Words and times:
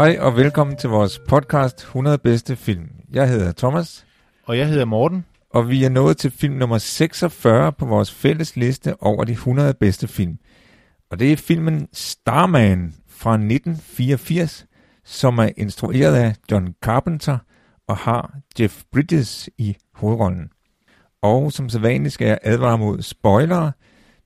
Hej 0.00 0.16
og 0.20 0.36
velkommen 0.36 0.76
til 0.76 0.90
vores 0.90 1.18
podcast 1.28 1.78
100 1.78 2.18
bedste 2.18 2.56
film. 2.56 2.88
Jeg 3.12 3.28
hedder 3.28 3.52
Thomas, 3.52 4.06
Og 4.44 4.58
jeg 4.58 4.68
hedder 4.68 4.84
Morten. 4.84 5.24
og 5.50 5.68
vi 5.68 5.84
er 5.84 5.88
nået 5.88 6.16
til 6.16 6.30
film 6.30 6.54
nummer 6.54 6.78
46 6.78 7.72
på 7.72 7.86
vores 7.86 8.12
fælles 8.12 8.56
liste 8.56 9.02
over 9.02 9.24
de 9.24 9.32
100 9.32 9.74
bedste 9.74 10.08
film. 10.08 10.38
Og 11.10 11.18
det 11.18 11.32
er 11.32 11.36
filmen 11.36 11.88
Starman 11.92 12.94
fra 13.08 13.34
1984, 13.34 14.66
som 15.04 15.38
er 15.38 15.48
instrueret 15.56 16.14
af 16.14 16.34
John 16.50 16.74
Carpenter 16.82 17.38
og 17.88 17.96
har 17.96 18.38
Jeff 18.60 18.82
Bridges 18.92 19.50
i 19.58 19.76
hovedrollen. 19.94 20.50
Og 21.22 21.52
som 21.52 21.68
sædvanligt 21.68 22.14
skal 22.14 22.26
jeg 22.26 22.38
advare 22.42 22.78
mod 22.78 23.02
spoilere. 23.02 23.72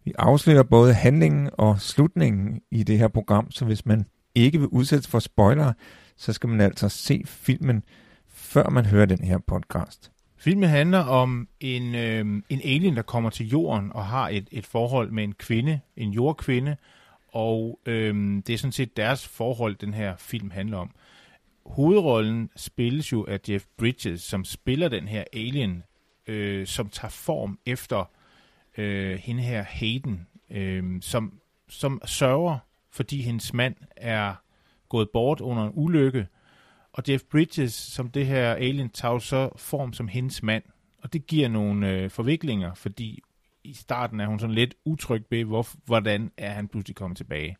Vi 0.05 0.13
afslører 0.19 0.63
både 0.63 0.95
handlingen 0.95 1.51
og 1.53 1.81
slutningen 1.81 2.61
i 2.71 2.83
det 2.83 2.99
her 2.99 3.09
program, 3.09 3.51
så 3.51 3.65
hvis 3.65 3.87
man 3.87 4.05
ikke 4.35 4.59
vil 4.59 4.69
udsættes 4.69 5.09
for 5.09 5.19
spoilere, 5.19 5.75
så 6.17 6.33
skal 6.33 6.49
man 6.49 6.61
altså 6.61 6.89
se 6.89 7.23
filmen, 7.27 7.83
før 8.29 8.71
man 8.71 8.87
hører 8.87 9.07
den 9.07 9.25
her 9.25 9.39
podcast. 9.39 10.11
Filmen 10.37 10.69
handler 10.69 10.99
om 10.99 11.49
en, 11.61 11.95
øh, 11.95 12.43
en 12.49 12.61
alien, 12.65 12.97
der 12.97 13.03
kommer 13.03 13.31
til 13.31 13.49
jorden 13.49 13.93
og 13.93 14.07
har 14.07 14.29
et, 14.29 14.49
et 14.53 14.67
forhold 14.67 15.11
med 15.11 15.25
en 15.25 15.33
kvinde, 15.33 15.81
en 15.97 16.11
jordkvinde, 16.11 16.77
og 17.29 17.81
øh, 17.87 18.15
det 18.47 18.51
er 18.51 18.59
sådan 18.59 18.73
set 18.73 18.97
deres 18.97 19.29
forhold, 19.29 19.77
den 19.77 19.95
her 19.95 20.17
film 20.17 20.51
handler 20.51 20.79
om. 20.79 20.91
Hovedrollen 21.67 22.51
spilles 22.57 23.13
jo 23.13 23.27
af 23.29 23.41
Jeff 23.49 23.65
Bridges, 23.79 24.23
som 24.23 24.45
spiller 24.45 24.89
den 24.89 25.09
her 25.09 25.25
alien, 25.33 25.83
øh, 26.27 26.67
som 26.67 26.89
tager 26.89 27.11
form 27.11 27.59
efter 27.67 28.11
øh, 28.79 29.19
hende 29.19 29.43
her 29.43 29.63
Hayden, 29.63 30.27
øh, 30.51 30.85
som, 31.01 31.41
som 31.69 32.01
sørger, 32.05 32.59
fordi 32.95 33.23
hendes 33.23 33.55
mand 33.55 33.75
er 33.97 34.35
gået 34.89 35.09
bort 35.13 35.41
under 35.41 35.65
en 35.65 35.73
ulykke, 35.75 36.27
og 36.93 37.03
Jeff 37.09 37.25
Bridges, 37.31 37.73
som 37.73 38.11
det 38.11 38.27
her 38.27 38.55
alien, 38.55 38.89
tager 38.89 39.19
så 39.19 39.51
form 39.57 39.93
som 39.93 40.09
hendes 40.09 40.43
mand. 40.43 40.63
Og 41.03 41.13
det 41.13 41.27
giver 41.27 41.49
nogle 41.49 41.91
øh, 41.91 42.11
forviklinger, 42.11 42.75
fordi 42.75 43.23
i 43.65 43.73
starten 43.73 44.21
er 44.21 44.27
hun 44.27 44.39
sådan 44.39 44.55
lidt 44.55 44.75
utryg 44.85 45.25
ved, 45.31 45.45
hvor, 45.45 45.67
hvordan 45.85 46.31
er 46.37 46.51
han 46.51 46.69
pludselig 46.69 46.97
kommet 46.97 47.17
tilbage. 47.17 47.57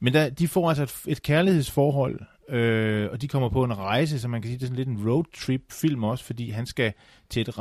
Men 0.00 0.12
der, 0.12 0.30
de 0.30 0.48
får 0.48 0.68
altså 0.68 0.82
et, 0.82 1.12
et 1.12 1.22
kærlighedsforhold, 1.22 2.20
øh, 2.48 3.10
og 3.10 3.22
de 3.22 3.28
kommer 3.28 3.48
på 3.48 3.64
en 3.64 3.78
rejse, 3.78 4.20
så 4.20 4.28
man 4.28 4.42
kan 4.42 4.48
sige, 4.48 4.58
det 4.58 4.62
er 4.62 4.66
sådan 4.66 4.76
lidt 4.76 4.88
en 4.88 5.10
roadtrip-film 5.10 6.04
også, 6.04 6.24
fordi 6.24 6.50
han 6.50 6.66
skal 6.66 6.92
til 7.30 7.42
et 7.42 7.58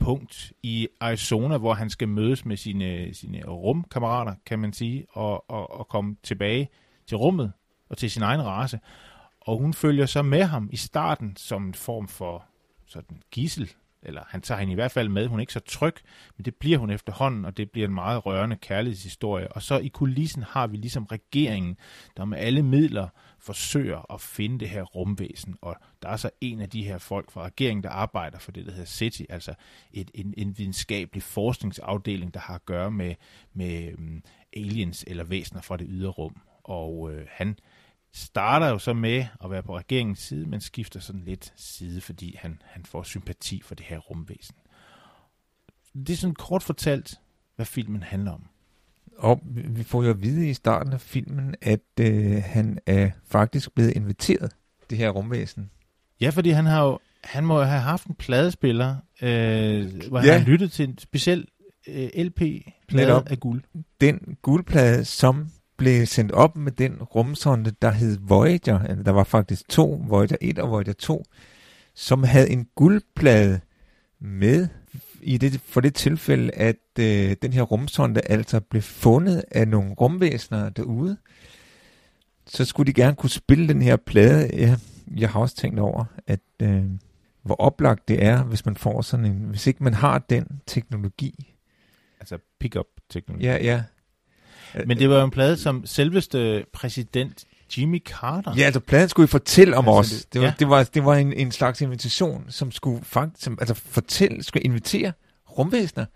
punkt 0.00 0.52
i 0.62 0.88
Arizona, 1.00 1.56
hvor 1.56 1.74
han 1.74 1.90
skal 1.90 2.08
mødes 2.08 2.44
med 2.44 2.56
sine, 2.56 3.14
sine 3.14 3.42
rumkammerater, 3.46 4.34
kan 4.46 4.58
man 4.58 4.72
sige, 4.72 5.06
og, 5.10 5.50
og, 5.50 5.78
og 5.78 5.88
komme 5.88 6.16
tilbage 6.22 6.68
til 7.06 7.16
rummet 7.16 7.52
og 7.88 7.98
til 7.98 8.10
sin 8.10 8.22
egen 8.22 8.42
race. 8.42 8.80
Og 9.40 9.58
hun 9.58 9.74
følger 9.74 10.06
så 10.06 10.22
med 10.22 10.42
ham 10.42 10.68
i 10.72 10.76
starten 10.76 11.36
som 11.36 11.66
en 11.66 11.74
form 11.74 12.08
for 12.08 12.44
sådan 12.86 13.22
gissel, 13.30 13.72
eller 14.02 14.22
han 14.28 14.40
tager 14.40 14.58
hende 14.58 14.72
i 14.72 14.74
hvert 14.74 14.90
fald 14.90 15.08
med. 15.08 15.26
Hun 15.26 15.38
er 15.38 15.40
ikke 15.40 15.52
så 15.52 15.60
tryg, 15.60 15.94
men 16.36 16.44
det 16.44 16.54
bliver 16.54 16.78
hun 16.78 16.90
efterhånden, 16.90 17.44
og 17.44 17.56
det 17.56 17.70
bliver 17.70 17.88
en 17.88 17.94
meget 17.94 18.26
rørende 18.26 18.56
kærlighedshistorie. 18.56 19.52
Og 19.52 19.62
så 19.62 19.78
i 19.78 19.88
kulissen 19.88 20.42
har 20.42 20.66
vi 20.66 20.76
ligesom 20.76 21.04
regeringen, 21.04 21.76
der 22.16 22.24
med 22.24 22.38
alle 22.38 22.62
midler 22.62 23.08
forsøger 23.38 24.14
at 24.14 24.20
finde 24.20 24.58
det 24.58 24.68
her 24.68 24.82
rumvæsen. 24.82 25.56
Og 25.60 25.76
der 26.02 26.08
er 26.08 26.16
så 26.16 26.30
en 26.40 26.60
af 26.60 26.70
de 26.70 26.84
her 26.84 26.98
folk 26.98 27.30
fra 27.30 27.44
regeringen, 27.44 27.82
der 27.82 27.90
arbejder 27.90 28.38
for 28.38 28.52
det, 28.52 28.66
der 28.66 28.72
hedder 28.72 28.86
SETI, 28.86 29.26
altså 29.28 29.54
et, 29.92 30.10
en, 30.14 30.34
en 30.36 30.58
videnskabelig 30.58 31.22
forskningsafdeling, 31.22 32.34
der 32.34 32.40
har 32.40 32.54
at 32.54 32.64
gøre 32.64 32.90
med, 32.90 33.14
med 33.54 33.94
um, 33.98 34.22
aliens 34.56 35.04
eller 35.06 35.24
væsener 35.24 35.60
fra 35.62 35.76
det 35.76 35.86
ydre 35.90 36.10
rum. 36.10 36.36
Og 36.64 37.12
øh, 37.12 37.26
han 37.30 37.58
starter 38.14 38.68
jo 38.68 38.78
så 38.78 38.92
med 38.92 39.26
at 39.44 39.50
være 39.50 39.62
på 39.62 39.76
regeringens 39.78 40.18
side, 40.18 40.46
men 40.46 40.60
skifter 40.60 41.00
sådan 41.00 41.22
lidt 41.24 41.52
side, 41.56 42.00
fordi 42.00 42.36
han, 42.38 42.62
han 42.64 42.84
får 42.84 43.02
sympati 43.02 43.62
for 43.64 43.74
det 43.74 43.86
her 43.86 43.98
rumvæsen. 43.98 44.54
Det 45.94 46.10
er 46.10 46.16
sådan 46.16 46.34
kort 46.34 46.62
fortalt, 46.62 47.20
hvad 47.56 47.66
filmen 47.66 48.02
handler 48.02 48.32
om. 48.32 48.46
Og 49.18 49.40
vi 49.52 49.82
får 49.82 50.02
jo 50.02 50.10
at 50.10 50.22
vide 50.22 50.50
i 50.50 50.54
starten 50.54 50.92
af 50.92 51.00
filmen, 51.00 51.54
at 51.62 51.80
øh, 52.00 52.42
han 52.44 52.78
er 52.86 53.10
faktisk 53.28 53.72
blevet 53.74 53.90
inviteret, 53.90 54.52
det 54.90 54.98
her 54.98 55.10
rumvæsen. 55.10 55.70
Ja, 56.20 56.30
fordi 56.30 56.50
han 56.50 56.66
har 56.66 56.84
jo 56.84 56.98
han 57.24 57.44
må 57.44 57.58
jo 57.58 57.64
have 57.64 57.80
haft 57.80 58.06
en 58.06 58.14
pladespiller, 58.14 58.96
øh, 59.22 60.08
hvor 60.08 60.18
han 60.18 60.26
Ja. 60.28 60.38
har 60.38 60.44
lyttet 60.46 60.72
til 60.72 60.88
en 60.88 60.98
speciel 60.98 61.48
øh, 61.88 62.08
LP-plade 62.16 63.22
af 63.30 63.40
guld. 63.40 63.62
Den 64.00 64.36
guldplade, 64.42 65.04
som 65.04 65.48
blev 65.78 66.06
sendt 66.06 66.32
op 66.32 66.56
med 66.56 66.72
den 66.72 67.02
rumsonde, 67.02 67.72
der 67.82 67.90
hed 67.90 68.18
Voyager. 68.20 68.94
Der 68.94 69.10
var 69.10 69.24
faktisk 69.24 69.68
to, 69.68 70.04
Voyager 70.06 70.36
1 70.40 70.58
og 70.58 70.70
Voyager 70.70 70.92
2, 70.92 71.24
som 71.94 72.22
havde 72.22 72.50
en 72.50 72.66
guldplade 72.74 73.60
med 74.20 74.68
i 75.22 75.38
det, 75.38 75.60
for 75.60 75.80
det 75.80 75.94
tilfælde, 75.94 76.50
at 76.54 76.76
øh, 76.98 77.36
den 77.42 77.52
her 77.52 77.62
rumsonde 77.62 78.20
altså 78.20 78.60
blev 78.60 78.82
fundet 78.82 79.44
af 79.50 79.68
nogle 79.68 79.94
rumvæsener 79.94 80.68
derude. 80.68 81.16
Så 82.46 82.64
skulle 82.64 82.86
de 82.86 83.00
gerne 83.00 83.16
kunne 83.16 83.30
spille 83.30 83.68
den 83.68 83.82
her 83.82 83.96
plade. 83.96 84.50
Ja, 84.52 84.76
jeg 85.16 85.30
har 85.30 85.40
også 85.40 85.56
tænkt 85.56 85.80
over, 85.80 86.04
at 86.26 86.40
øh, 86.62 86.84
hvor 87.42 87.54
oplagt 87.54 88.08
det 88.08 88.24
er, 88.24 88.44
hvis 88.44 88.66
man 88.66 88.76
får 88.76 89.02
sådan 89.02 89.26
en, 89.26 89.44
hvis 89.44 89.66
ikke 89.66 89.84
man 89.84 89.94
har 89.94 90.18
den 90.18 90.60
teknologi. 90.66 91.54
Altså 92.20 92.38
pick-up-teknologi. 92.60 93.46
Ja, 93.46 93.56
ja. 93.64 93.82
Men 94.86 94.98
det 94.98 95.10
var 95.10 95.18
jo 95.18 95.24
en 95.24 95.30
plade, 95.30 95.56
som 95.56 95.86
selveste 95.86 96.64
præsident 96.72 97.44
Jimmy 97.78 98.02
Carter 98.04 98.54
Ja, 98.56 98.62
altså 98.62 98.80
pladen 98.80 99.08
skulle 99.08 99.24
jo 99.24 99.30
fortælle 99.30 99.76
om 99.76 99.88
Altså, 99.88 99.98
os. 99.98 100.10
det- 100.24 100.32
Det 100.32 100.40
var, 100.40 100.46
ja. 100.46 100.54
det 100.58 100.68
var, 100.68 100.82
det 100.84 101.04
var 101.04 101.14
en, 101.14 101.32
en 101.32 101.52
slags 101.52 101.80
invitation, 101.80 102.44
som 102.48 102.72
skulle 102.72 103.04
faktisk, 103.04 103.44
som, 103.44 103.58
altså 103.60 103.74
fortælle, 103.74 104.42
skulle 104.42 104.62
invitere 104.62 105.12
rumvæsener. 105.58 106.06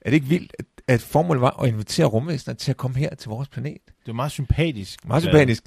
Er 0.00 0.10
det 0.10 0.14
ikke 0.14 0.26
vildt, 0.26 0.52
at, 0.58 0.64
at 0.88 1.00
formålet 1.00 1.40
var 1.40 1.62
at 1.62 1.68
invitere 1.68 2.06
rumvæsener 2.06 2.54
til 2.54 2.70
at 2.70 2.76
komme 2.76 2.96
her 2.98 3.14
til 3.14 3.28
vores 3.28 3.48
planet? 3.48 3.78
Det 3.86 4.06
var 4.06 4.12
meget 4.12 4.32
sympatisk. 4.32 5.06
Meget 5.06 5.22
sympatisk. 5.22 5.62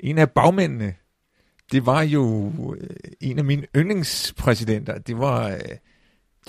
En 0.00 0.18
af 0.18 0.30
bagmændene, 0.30 0.94
det 1.72 1.86
var 1.86 2.02
jo 2.02 2.52
øh, 2.80 2.90
en 3.20 3.38
af 3.38 3.44
mine 3.44 3.66
yndlingspræsidenter. 3.76 4.98
Det 4.98 5.18
var 5.18 5.48
øh, 5.48 5.58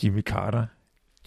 Jimmy 0.03 0.21
Carter. 0.21 0.65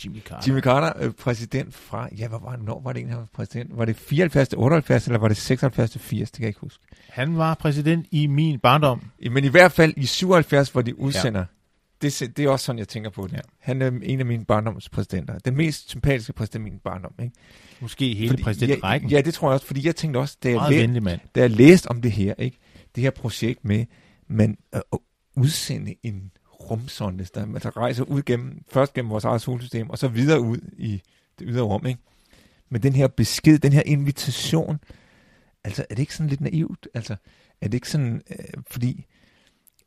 Jimmy 0.05 0.21
Carter. 0.21 0.47
Jimmy 0.47 0.61
Carter, 0.61 0.93
øh, 1.07 1.13
præsident 1.13 1.75
fra, 1.75 2.09
ja, 2.19 2.29
hvad 2.29 2.39
var 2.43 2.57
når 2.57 2.81
var 2.85 2.93
det 2.93 2.99
egentlig, 2.99 3.15
han 3.15 3.21
var 3.21 3.29
præsident? 3.33 3.77
Var 3.79 3.85
det 3.85 3.97
74 3.97 4.49
til 4.49 4.59
78, 4.59 5.07
eller 5.07 5.19
var 5.19 5.29
det 5.29 5.37
76 5.37 5.91
til 5.91 6.01
80? 6.01 6.31
Det 6.31 6.37
kan 6.37 6.43
jeg 6.43 6.49
ikke 6.49 6.61
huske. 6.61 6.85
Han 7.09 7.37
var 7.37 7.55
præsident 7.55 8.07
i 8.11 8.27
min 8.27 8.59
barndom. 8.59 9.03
Men 9.31 9.45
i 9.45 9.49
hvert 9.49 9.73
fald 9.73 9.95
i 9.97 10.07
77, 10.07 10.69
hvor 10.71 10.83
de 10.83 10.99
udsender. 10.99 11.41
Ja. 11.41 11.47
Det, 12.03 12.33
det 12.37 12.45
er 12.45 12.49
også 12.51 12.65
sådan, 12.67 12.79
jeg 12.79 12.89
tænker 12.89 13.11
på 13.11 13.27
det. 13.27 13.33
Ja. 13.33 13.39
Han 13.59 13.83
er 13.83 13.91
en 14.03 14.21
af 14.21 14.27
mine 14.27 14.45
barndomspræsidenter. 14.45 15.39
Den 15.39 15.57
mest 15.57 15.91
sympatiske 15.91 16.33
præsident 16.33 16.67
i 16.67 16.71
min 16.71 16.79
barndom. 16.85 17.13
Ikke? 17.23 17.35
Måske 17.81 18.15
hele 18.15 18.37
præsidentrækken. 18.37 19.11
Ja, 19.11 19.17
ja, 19.17 19.23
det 19.23 19.35
tror 19.35 19.49
jeg 19.49 19.55
også, 19.55 19.67
fordi 19.67 19.87
jeg 19.87 19.97
tænkte 19.97 20.19
også, 20.19 20.37
da 20.43 20.51
jeg, 20.51 20.67
læ- 20.71 20.81
venlig 20.81 21.03
mand. 21.03 21.21
da 21.35 21.41
jeg 21.41 21.51
læste 21.51 21.87
om 21.91 22.03
det 22.03 22.13
her, 22.13 22.35
ikke? 22.39 22.59
det 22.95 23.03
her 23.03 23.11
projekt 23.11 23.65
med, 23.65 23.85
man 24.29 24.57
øh, 24.75 24.81
at 24.93 24.99
udsende 25.37 25.95
en 26.03 26.31
rumsonde, 26.71 27.27
der 27.35 27.55
altså 27.55 27.69
rejser 27.69 28.05
ud 28.05 28.23
gennem, 28.23 28.65
først 28.69 28.93
gennem 28.93 29.11
vores 29.11 29.25
eget 29.25 29.41
solsystem, 29.41 29.91
og 29.91 29.99
så 29.99 30.09
videre 30.09 30.41
ud 30.41 30.59
i 30.79 31.03
det 31.39 31.47
ydre 31.51 31.63
rum. 31.63 31.87
Ikke? 31.87 32.01
Med 32.69 32.81
den 32.81 32.93
her 32.93 33.09
besked, 33.09 33.59
den 33.59 33.73
her 33.73 33.83
invitation, 33.87 34.81
altså 35.65 35.87
er 35.91 35.95
det 35.95 36.03
ikke 36.03 36.15
sådan 36.15 36.31
lidt 36.31 36.41
naivt? 36.41 36.89
Altså 36.95 37.17
er 37.61 37.69
det 37.69 37.75
ikke 37.75 37.91
sådan, 37.91 38.23
øh, 38.31 38.63
fordi 38.71 39.07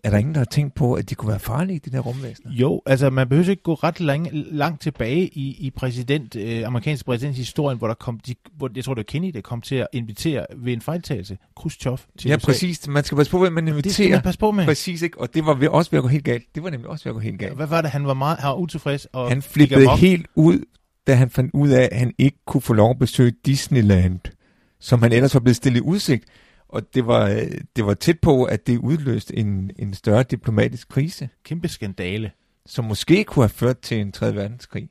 er 0.04 0.10
der 0.10 0.18
ingen, 0.18 0.34
der 0.34 0.40
har 0.40 0.46
tænkt 0.46 0.76
på, 0.76 0.94
at 0.94 1.10
de 1.10 1.16
kunne 1.16 1.30
være 1.30 1.40
farlige, 1.40 1.80
de 1.86 1.90
der 1.90 2.00
rumvæsener? 2.00 2.52
Jo, 2.52 2.82
altså 2.86 3.10
man 3.10 3.30
behøver 3.30 3.50
ikke 3.50 3.64
gå 3.64 3.74
ret 3.74 4.00
lang, 4.00 4.28
langt 4.32 4.82
tilbage 4.82 5.28
i, 5.28 5.58
i 5.60 5.70
præsident, 5.70 6.36
øh, 6.36 6.68
amerikansk 6.68 7.06
præsidents 7.06 7.38
historien, 7.38 7.78
hvor 7.78 7.88
der 7.88 7.94
kom, 7.94 8.20
de, 8.20 8.36
hvor, 8.58 8.70
jeg 8.76 8.84
tror 8.84 8.94
det 8.94 8.98
var 9.00 9.04
Kennedy, 9.04 9.34
der 9.34 9.42
kom 9.42 9.62
til 9.62 9.76
at 9.76 9.88
invitere 9.94 10.46
ved 10.58 10.74
en 10.74 10.82
fejltagelse 10.82 11.38
Khrushchev 11.58 11.98
til 12.18 12.30
Ja, 12.30 12.36
USA. 12.36 12.46
præcis. 12.46 12.88
Man 12.88 13.04
skal 13.04 13.16
passe 13.16 13.32
på, 13.32 13.40
hvem 13.40 13.54
man 13.54 13.68
Det 13.68 13.72
skal 13.74 13.78
inviterer. 13.78 14.10
man 14.10 14.22
passe 14.24 14.40
på 14.40 14.52
med. 14.52 14.66
Præcis, 14.66 15.02
ikke? 15.02 15.22
Og 15.22 15.34
det 15.34 15.46
var 15.46 15.54
ved, 15.54 15.68
også 15.68 15.92
ved 15.92 15.98
at 16.00 16.04
gå 16.04 16.08
helt 16.10 16.26
galt. 16.26 16.44
Det 16.56 16.64
var 16.64 16.70
nemlig 16.70 16.90
også 16.90 17.04
ved 17.04 17.10
at 17.12 17.14
gå 17.14 17.20
helt 17.20 17.40
galt. 17.40 17.56
Hvad 17.56 17.68
var 17.68 17.82
det? 17.82 17.90
Han 17.92 18.06
var 18.08 18.14
meget 18.14 18.38
han 18.38 18.48
var 18.48 18.56
utilfreds. 18.56 19.06
Og 19.06 19.30
Han 19.30 19.42
flippede 19.42 19.98
helt 19.98 20.28
ud, 20.36 20.60
da 21.08 21.14
han 21.16 21.30
fandt 21.30 21.52
ud 21.54 21.70
af, 21.70 21.90
at 21.92 22.00
han 22.00 22.14
ikke 22.18 22.38
kunne 22.48 22.62
få 22.62 22.74
lov 22.74 22.90
at 22.90 23.00
besøge 23.00 23.34
Disneyland, 23.46 24.20
som 24.80 25.02
han 25.02 25.12
ellers 25.12 25.34
var 25.34 25.40
blevet 25.40 25.56
stillet 25.56 25.80
i 25.80 25.84
udsigt. 25.84 26.24
Og 26.74 26.94
det 26.94 27.08
var, 27.08 27.46
det 27.76 27.86
var 27.86 27.94
tæt 27.94 28.20
på, 28.20 28.44
at 28.44 28.68
det 28.68 28.78
udløste 28.78 29.36
en, 29.38 29.72
en 29.80 29.94
større 29.94 30.24
diplomatisk 30.24 30.90
krise, 30.90 31.30
Kæmpe 31.44 31.68
skandale, 31.68 32.32
som 32.66 32.86
måske 32.86 33.24
kunne 33.24 33.44
have 33.44 33.50
ført 33.50 33.80
til 33.80 34.00
en 34.02 34.12
3. 34.12 34.36
verdenskrig. 34.36 34.90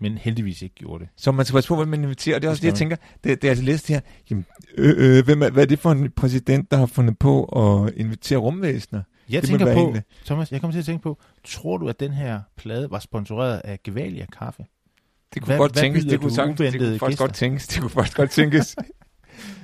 men 0.00 0.18
heldigvis 0.18 0.62
ikke 0.62 0.74
gjorde 0.74 1.04
det. 1.04 1.08
Så 1.16 1.32
man 1.32 1.44
skal 1.44 1.54
passe 1.54 1.68
på, 1.68 1.76
hvem 1.76 1.88
man 1.88 2.02
inviterer. 2.02 2.36
Og 2.36 2.42
det 2.42 2.46
er 2.46 2.50
også 2.50 2.60
det, 2.60 2.68
jeg 2.68 2.74
tænker, 2.74 2.96
det, 3.24 3.42
det 3.42 3.48
er 3.48 3.50
altså 3.50 3.64
læst 3.64 3.88
her. 3.88 4.00
Jamen, 4.30 4.46
øh, 4.78 5.18
øh, 5.18 5.24
hvem 5.24 5.42
er, 5.42 5.50
hvad 5.50 5.62
er 5.62 5.66
det 5.66 5.78
for 5.78 5.92
en 5.92 6.10
præsident, 6.10 6.70
der 6.70 6.76
har 6.76 6.86
fundet 6.86 7.18
på 7.18 7.44
at 7.44 7.92
invitere 7.96 8.38
rumvæsener? 8.38 9.02
Jeg 9.30 9.42
Det 9.42 9.48
tænker 9.50 9.74
på, 9.74 9.88
en, 9.88 9.96
øh, 9.96 10.02
Thomas, 10.24 10.52
jeg 10.52 10.60
kommer 10.60 10.72
til 10.72 10.78
at 10.78 10.84
tænke 10.86 11.02
på, 11.02 11.18
tror 11.44 11.76
du, 11.76 11.88
at 11.88 12.00
den 12.00 12.12
her 12.12 12.40
plade 12.56 12.90
var 12.90 12.98
sponsoreret 12.98 13.60
af 13.64 13.78
Gevalia 13.84 14.26
Kaffe? 14.38 14.64
Det 15.34 15.42
kunne 15.42 15.46
Hvad- 15.46 15.58
godt 15.58 15.72
hvad 15.72 15.82
tænkes, 15.82 16.04
det 16.04 16.20
kunne, 16.20 16.30
sagtens, 16.32 16.58
det 16.58 16.72
kunne 16.80 16.98
faktisk 16.98 17.06
gæster? 17.08 17.24
godt 17.26 17.34
tænkes, 17.34 17.66
det 17.66 17.80
kunne 17.80 17.90
faktisk 17.90 18.16
godt 18.16 18.30
tænkes. 18.30 18.76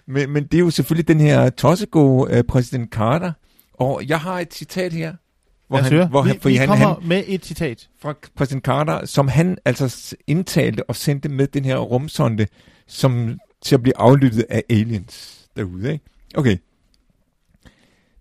men, 0.07 0.31
men 0.31 0.45
det 0.45 0.55
er 0.55 0.61
jo 0.61 0.71
selvfølgelig 0.71 1.09
den 1.09 1.21
her 1.21 1.51
tossegode 1.51 2.39
uh, 2.39 2.45
præsident 2.45 2.91
Carter, 2.91 3.33
og 3.75 4.03
jeg 4.07 4.21
har 4.21 4.41
et 4.41 4.55
citat 4.55 4.93
her, 4.93 5.15
hvor 5.69 5.79
han, 5.79 5.93
høre. 5.93 6.07
hvor 6.07 6.23
han, 6.23 6.35
vi, 6.35 6.41
fordi 6.41 6.53
vi 6.53 6.59
han, 6.59 6.69
kommer 6.69 6.95
han, 6.95 7.09
med 7.09 7.25
et 7.27 7.45
citat. 7.47 7.89
fra 8.01 8.15
præsident 8.37 8.65
Carter, 8.65 9.07
som 9.07 9.29
han 9.29 9.59
altså 9.65 10.17
indtalte 10.27 10.91
og 10.91 10.97
sendte 10.97 11.29
med 11.29 11.47
den 11.47 11.65
her 11.65 11.77
rumsonde, 11.77 12.47
som 12.87 13.39
til 13.63 13.75
at 13.75 13.83
blive 13.83 13.97
aflyttet 13.97 14.45
af 14.49 14.63
aliens 14.71 15.49
derude, 15.57 15.93
ikke? 15.93 16.05
Okay. 16.35 16.57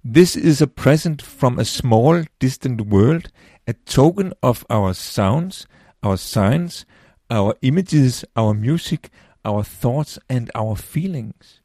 This 0.05 0.35
is 0.35 0.61
a 0.61 0.65
present 0.65 1.21
from 1.21 1.59
a 1.59 1.63
small, 1.63 2.25
distant 2.41 2.81
world, 2.81 3.23
a 3.67 3.73
token 3.85 4.33
of 4.41 4.63
our 4.69 4.93
sounds, 4.93 5.67
our 6.03 6.15
signs, 6.15 6.85
our 7.29 7.53
images, 7.61 8.25
our 8.35 8.53
music, 8.53 8.99
our 9.43 9.63
thoughts, 9.63 10.19
and 10.29 10.49
our 10.55 10.75
feelings. 10.75 11.60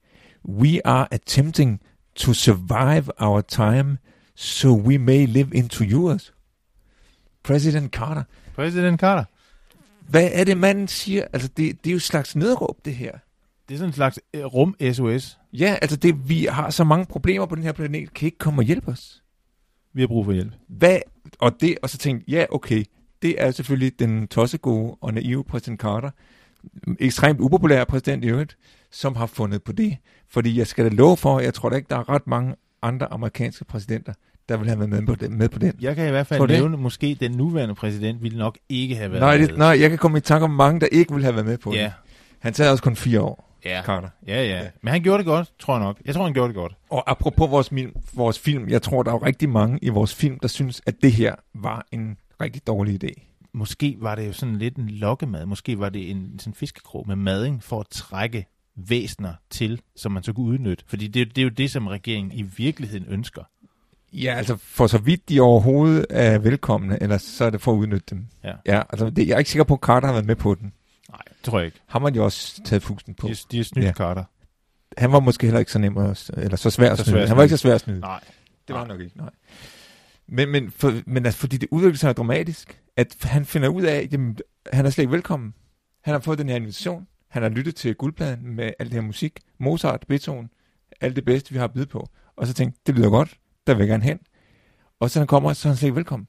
We 0.49 0.81
are 0.85 1.09
attempting 1.11 1.81
to 2.15 2.33
survive 2.33 3.11
our 3.19 3.41
time 3.41 3.99
so 4.35 4.69
we 4.69 4.99
may 4.99 5.27
live 5.27 5.55
into 5.55 5.85
yours. 5.85 6.33
President 7.43 7.93
Carter. 7.93 8.23
Præsident 8.55 9.01
Carter. 9.01 9.25
Hvad 10.09 10.31
er 10.33 10.45
det, 10.45 10.59
manden 10.59 10.89
siger? 10.89 11.25
Altså, 11.33 11.49
det, 11.49 11.85
det 11.85 11.91
er 11.91 11.93
jo 11.93 11.97
et 11.97 12.03
slags 12.03 12.37
nødråb, 12.37 12.77
det 12.85 12.95
her. 12.95 13.13
Det 13.69 13.75
er 13.75 13.79
sådan 13.79 13.89
en 13.89 13.95
slags 13.95 14.21
øh, 14.35 14.45
rum-SOS. 14.45 15.39
Ja, 15.53 15.77
altså, 15.83 15.97
det, 15.97 16.29
vi 16.29 16.45
har 16.45 16.71
så 16.71 16.85
mange 16.85 17.07
problemer 17.07 17.47
på 17.47 17.55
den 17.55 17.63
her 17.63 17.73
planet. 17.73 18.15
Kan 18.15 18.27
I 18.27 18.29
ikke 18.29 18.39
komme 18.39 18.61
og 18.61 18.65
hjælpe 18.65 18.89
os? 18.89 19.23
Vi 19.93 20.01
har 20.03 20.07
brug 20.07 20.25
for 20.25 20.33
hjælp. 20.33 20.53
Hvad? 20.69 20.99
Og, 21.39 21.61
det, 21.61 21.79
og 21.83 21.91
så 21.91 21.99
tænkte 21.99 22.31
ja, 22.31 22.45
okay, 22.51 22.85
det 23.23 23.43
er 23.43 23.51
selvfølgelig 23.51 23.99
den 23.99 24.29
tossegode 24.29 24.97
og 25.01 25.15
naive 25.15 25.45
præsident 25.45 25.81
Carter, 25.81 26.11
ekstremt 27.01 27.41
upopulær 27.41 27.85
præsident 27.85 28.25
i 28.25 28.29
øvrigt, 28.29 28.57
som 28.97 29.17
har 29.17 29.27
fundet 29.27 29.63
på 29.63 29.73
det. 29.73 29.97
Fordi 30.29 30.59
jeg 30.59 30.67
skal 30.67 30.85
da 30.85 30.91
love 30.91 31.17
for, 31.17 31.41
jeg 31.41 31.55
tror 31.55 31.69
da 31.69 31.77
ikke, 31.77 31.87
der 31.91 31.97
er 31.97 32.09
ret 32.09 32.27
mange 32.27 32.55
andre 32.83 33.13
amerikanske 33.13 33.65
præsidenter, 33.65 34.13
der 34.49 34.57
vil 34.57 34.67
have 34.69 34.79
været 34.79 34.91
med 34.91 35.07
på 35.07 35.15
den. 35.15 35.39
Med 35.39 35.49
på 35.49 35.59
den. 35.59 35.73
Jeg 35.81 35.97
kan 35.97 36.07
i 36.07 36.11
hvert 36.11 36.27
Tror 36.27 36.37
fald 36.37 36.49
det? 36.49 36.59
nævne, 36.59 36.77
måske 36.77 37.17
den 37.21 37.31
nuværende 37.33 37.75
præsident 37.75 38.23
ville 38.23 38.39
nok 38.39 38.59
ikke 38.69 38.97
have 38.97 39.11
været 39.11 39.21
Nej, 39.21 39.39
med. 39.39 39.49
det, 39.49 39.59
nej, 39.59 39.81
jeg 39.81 39.91
kan 39.91 39.99
komme 39.99 40.19
i 40.19 40.21
tanke 40.21 40.45
om 40.45 40.51
mange, 40.51 40.81
der 40.81 40.87
ikke 40.87 41.15
vil 41.15 41.23
have 41.23 41.35
været 41.35 41.47
med 41.47 41.59
på 41.59 41.73
Ja, 41.75 41.83
det. 41.85 41.93
Han 42.39 42.55
sad 42.55 42.71
også 42.71 42.83
kun 42.85 42.97
fire 42.97 43.21
år, 43.21 43.59
ja, 43.65 43.83
Carter. 43.85 44.09
ja, 44.27 44.45
ja. 44.45 44.61
Men 44.83 44.93
han 44.93 45.03
gjorde 45.03 45.19
det 45.19 45.27
godt, 45.27 45.53
tror 45.59 45.75
jeg 45.75 45.85
nok. 45.85 45.99
Jeg 46.05 46.15
tror, 46.15 46.25
han 46.25 46.33
gjorde 46.33 46.49
det 46.49 46.55
godt. 46.57 46.73
Og 46.91 47.11
apropos 47.11 47.51
vores, 47.51 47.71
vores 48.15 48.39
film, 48.39 48.69
jeg 48.69 48.83
tror, 48.83 49.03
der 49.03 49.11
er 49.11 49.15
jo 49.15 49.19
rigtig 49.27 49.49
mange 49.49 49.79
i 49.83 49.89
vores 49.89 50.15
film, 50.15 50.39
der 50.39 50.49
synes, 50.49 50.83
at 50.87 50.95
det 51.03 51.13
her 51.13 51.35
var 51.55 51.87
en 51.93 52.17
rigtig 52.41 52.67
dårlig 52.67 53.05
idé. 53.05 53.23
Måske 53.55 53.97
var 54.01 54.15
det 54.15 54.27
jo 54.27 54.33
sådan 54.33 54.57
lidt 54.57 54.77
en 54.77 54.89
lokkemad. 54.91 55.47
Måske 55.47 55.79
var 55.79 55.89
det 55.89 56.11
en 56.11 56.39
sådan 56.39 56.55
fiskekrog 56.55 57.05
med 57.09 57.17
mading 57.17 57.63
for 57.63 57.81
at 57.81 57.87
trække 57.91 58.47
væsner 58.77 59.35
til, 59.51 59.81
som 59.97 60.13
man 60.13 60.23
så 60.23 60.33
kunne 60.33 60.47
udnytte. 60.47 60.85
Fordi 60.87 61.07
det, 61.09 61.29
det 61.37 61.39
er 61.43 61.45
jo 61.45 61.49
det, 61.51 61.71
som 61.71 61.87
regeringen 61.87 62.33
i 62.33 62.43
virkeligheden 62.43 63.07
ønsker. 63.09 63.43
Ja, 64.13 64.35
altså 64.35 64.57
for 64.57 64.87
så 64.87 64.99
vidt 64.99 65.29
de 65.29 65.41
overhovedet 65.41 66.07
er 66.11 66.39
velkomne, 66.39 67.03
ellers 67.03 67.23
så 67.23 67.45
er 67.45 67.51
det 67.51 67.61
for 67.61 67.73
at 67.73 67.77
udnytte 67.77 68.07
dem. 68.11 68.27
Ja. 68.45 68.53
ja 68.67 68.83
altså 68.91 69.11
det, 69.11 69.29
jeg 69.29 69.35
er 69.35 69.39
ikke 69.39 69.51
sikker 69.51 69.65
på, 69.65 69.75
at 69.75 69.81
Carter 69.81 70.07
har 70.07 70.13
været 70.15 70.27
med 70.27 70.37
på 70.37 70.55
den. 70.55 70.73
Nej, 71.11 71.21
det 71.29 71.37
tror 71.43 71.59
jeg 71.59 71.67
ikke. 71.67 71.79
Har 71.87 72.11
de 72.11 72.21
også 72.21 72.63
taget 72.65 72.83
fusen 72.83 73.15
på. 73.15 73.27
De, 73.27 73.33
er- 73.33 73.47
de 73.51 73.61
er 73.61 73.65
snydt 73.65 73.87
Ja. 73.87 73.93
Carter. 73.93 74.25
Han 74.99 75.13
var 75.13 75.21
måske 75.21 75.47
heller 75.47 75.59
ikke 75.59 75.73
så 75.73 75.79
nem 75.79 75.99
at, 75.99 76.31
eller 76.37 76.57
så 76.57 76.71
svær 76.71 76.93
at 76.93 76.99
snyde. 76.99 77.29
Han 77.29 77.37
var 77.37 77.43
ikke 77.43 77.57
så 77.57 77.63
svær 77.63 77.75
at 77.75 77.81
snyde. 77.81 78.01
Nej. 78.01 78.21
Det 78.69 78.75
var 78.75 78.79
han 78.81 78.89
nok 78.89 79.01
ikke, 79.01 79.17
nej. 79.17 79.31
Men, 80.29 80.49
men, 80.49 80.71
for, 80.71 81.01
men 81.07 81.27
altså, 81.27 81.41
fordi 81.41 81.57
det 81.57 81.69
udvikler 81.71 81.97
sig 81.99 82.17
dramatisk, 82.17 82.81
at 82.97 83.17
han 83.23 83.45
finder 83.45 83.69
ud 83.69 83.83
af, 83.83 84.09
at 84.13 84.21
han 84.73 84.87
er 84.87 84.91
slet 84.91 85.03
ikke 85.03 85.13
velkommen. 85.13 85.55
Han 86.05 86.13
har 86.13 86.19
fået 86.21 86.39
den 86.39 86.49
her 86.49 86.57
invitation. 86.57 87.07
Han 87.37 87.43
har 87.43 87.51
lyttet 87.51 87.75
til 87.75 87.95
guldpladen 87.95 88.55
med 88.55 88.73
alt 88.79 88.91
det 88.91 89.01
her 89.01 89.07
musik. 89.07 89.41
Mozart, 89.59 90.05
Beethoven, 90.09 90.51
alt 91.01 91.17
det 91.17 91.25
bedste, 91.25 91.53
vi 91.53 91.59
har 91.59 91.65
at 91.65 91.73
byde 91.73 91.87
på. 91.87 92.09
Og 92.37 92.47
så 92.47 92.55
tænkte 92.55 92.81
det 92.87 92.95
lyder 92.95 93.11
godt, 93.11 93.39
der 93.67 93.75
vil 93.75 93.81
jeg 93.81 93.89
gerne 93.89 94.05
hen. 94.05 94.19
Og 95.01 95.11
så 95.11 95.19
han 95.21 95.27
kommer, 95.27 95.53
så 95.53 95.69
er 95.69 95.71
han 95.71 95.77
slet 95.77 95.87
ikke 95.87 95.97
velkommen. 95.97 96.29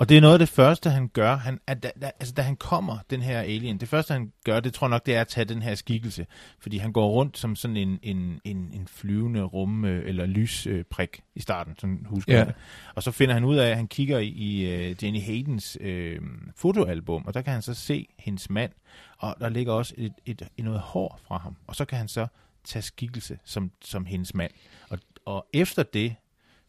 Og 0.00 0.08
det 0.08 0.16
er 0.16 0.20
noget 0.20 0.32
af 0.34 0.38
det 0.38 0.48
første, 0.48 0.90
han 0.90 1.08
gør. 1.08 1.36
Han, 1.36 1.60
at 1.66 1.82
da, 1.82 1.90
da, 2.00 2.06
altså, 2.20 2.34
da 2.34 2.42
han 2.42 2.56
kommer, 2.56 2.98
den 3.10 3.22
her 3.22 3.40
alien, 3.40 3.78
det 3.80 3.88
første, 3.88 4.12
han 4.12 4.32
gør, 4.44 4.60
det 4.60 4.74
tror 4.74 4.86
jeg 4.86 4.90
nok, 4.90 5.06
det 5.06 5.16
er 5.16 5.20
at 5.20 5.28
tage 5.28 5.44
den 5.44 5.62
her 5.62 5.74
skikkelse. 5.74 6.26
Fordi 6.60 6.78
han 6.78 6.92
går 6.92 7.10
rundt 7.10 7.38
som 7.38 7.56
sådan 7.56 7.76
en, 7.76 7.98
en, 8.02 8.40
en, 8.44 8.56
en 8.74 8.88
flyvende 8.88 9.42
rum- 9.42 9.84
øh, 9.84 10.08
eller 10.08 10.26
lysprik 10.26 11.20
i 11.34 11.40
starten, 11.40 11.74
sådan 11.78 12.06
husker 12.08 12.38
Ja. 12.38 12.44
det. 12.44 12.54
Og 12.94 13.02
så 13.02 13.10
finder 13.10 13.34
han 13.34 13.44
ud 13.44 13.56
af, 13.56 13.70
at 13.70 13.76
han 13.76 13.88
kigger 13.88 14.18
i, 14.18 14.26
i 14.26 14.90
uh, 14.90 15.04
Jenny 15.04 15.20
Haydens 15.22 15.78
øh, 15.80 16.20
fotoalbum, 16.56 17.24
og 17.26 17.34
der 17.34 17.42
kan 17.42 17.52
han 17.52 17.62
så 17.62 17.74
se 17.74 18.06
hendes 18.18 18.50
mand, 18.50 18.72
og 19.18 19.36
der 19.40 19.48
ligger 19.48 19.72
også 19.72 19.94
et, 19.98 20.12
et, 20.26 20.42
et 20.56 20.64
noget 20.64 20.80
hår 20.80 21.20
fra 21.26 21.38
ham. 21.38 21.56
Og 21.66 21.76
så 21.76 21.84
kan 21.84 21.98
han 21.98 22.08
så 22.08 22.26
tage 22.64 22.82
skikkelse 22.82 23.38
som, 23.44 23.70
som 23.84 24.06
hendes 24.06 24.34
mand. 24.34 24.50
Og, 24.90 24.98
og 25.24 25.46
efter 25.52 25.82
det, 25.82 26.14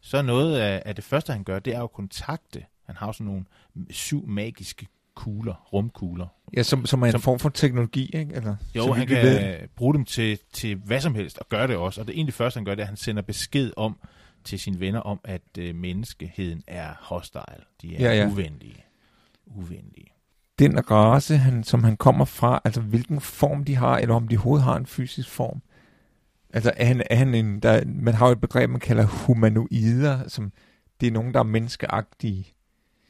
så 0.00 0.18
er 0.18 0.22
noget 0.22 0.58
af, 0.58 0.82
af 0.86 0.94
det 0.94 1.04
første, 1.04 1.32
han 1.32 1.44
gør, 1.44 1.58
det 1.58 1.74
er 1.74 1.82
at 1.82 1.92
kontakte. 1.92 2.64
Han 2.96 3.06
har 3.06 3.12
sådan 3.12 3.26
nogle 3.26 3.44
syv 3.90 4.26
magiske 4.28 4.86
kugler, 5.14 5.54
rumkugler. 5.72 6.26
Ja, 6.56 6.62
som, 6.62 6.86
som 6.86 7.02
er 7.02 7.06
en 7.06 7.12
Som- 7.12 7.20
form 7.20 7.38
for 7.38 7.48
teknologi, 7.48 8.10
ikke? 8.16 8.34
Eller, 8.34 8.56
Jo, 8.74 8.92
han 8.92 9.06
kan 9.06 9.16
ved. 9.16 9.68
bruge 9.76 9.94
dem 9.94 10.04
til, 10.04 10.38
til 10.52 10.76
hvad 10.76 11.00
som 11.00 11.14
helst, 11.14 11.38
og 11.38 11.48
gøre 11.48 11.66
det 11.66 11.76
også. 11.76 12.00
Og 12.00 12.06
det 12.06 12.14
egentlig 12.16 12.34
første, 12.34 12.58
han 12.58 12.64
gør, 12.64 12.74
det 12.74 12.80
er, 12.80 12.84
at 12.84 12.88
han 12.88 12.96
sender 12.96 13.22
besked 13.22 13.72
om 13.76 13.96
til 14.44 14.58
sine 14.58 14.80
venner 14.80 15.00
om, 15.00 15.20
at 15.24 15.42
øh, 15.58 15.74
menneskeheden 15.74 16.62
er 16.66 16.88
hostile. 17.00 17.64
De 17.82 17.96
er 17.96 18.00
ja. 18.14 18.22
ja. 18.22 18.26
uvenlige. 18.28 18.84
Uvenlige. 19.46 20.06
Den 20.58 20.90
race, 20.90 21.36
han, 21.36 21.64
som 21.64 21.84
han 21.84 21.96
kommer 21.96 22.24
fra, 22.24 22.60
altså 22.64 22.80
hvilken 22.80 23.20
form 23.20 23.64
de 23.64 23.76
har, 23.76 23.98
eller 23.98 24.14
om 24.14 24.28
de 24.28 24.36
overhovedet 24.36 24.64
har 24.64 24.76
en 24.76 24.86
fysisk 24.86 25.28
form. 25.30 25.62
Altså 26.54 26.72
er 26.76 26.84
han, 26.84 27.02
er 27.10 27.16
han 27.16 27.34
en, 27.34 27.60
der, 27.60 27.82
man 27.86 28.14
har 28.14 28.26
jo 28.26 28.32
et 28.32 28.40
begreb, 28.40 28.70
man 28.70 28.80
kalder 28.80 29.04
humanoider, 29.06 30.28
som 30.28 30.52
det 31.00 31.06
er 31.06 31.10
nogen, 31.12 31.34
der 31.34 31.40
er 31.40 31.44
menneskeagtige. 31.44 32.54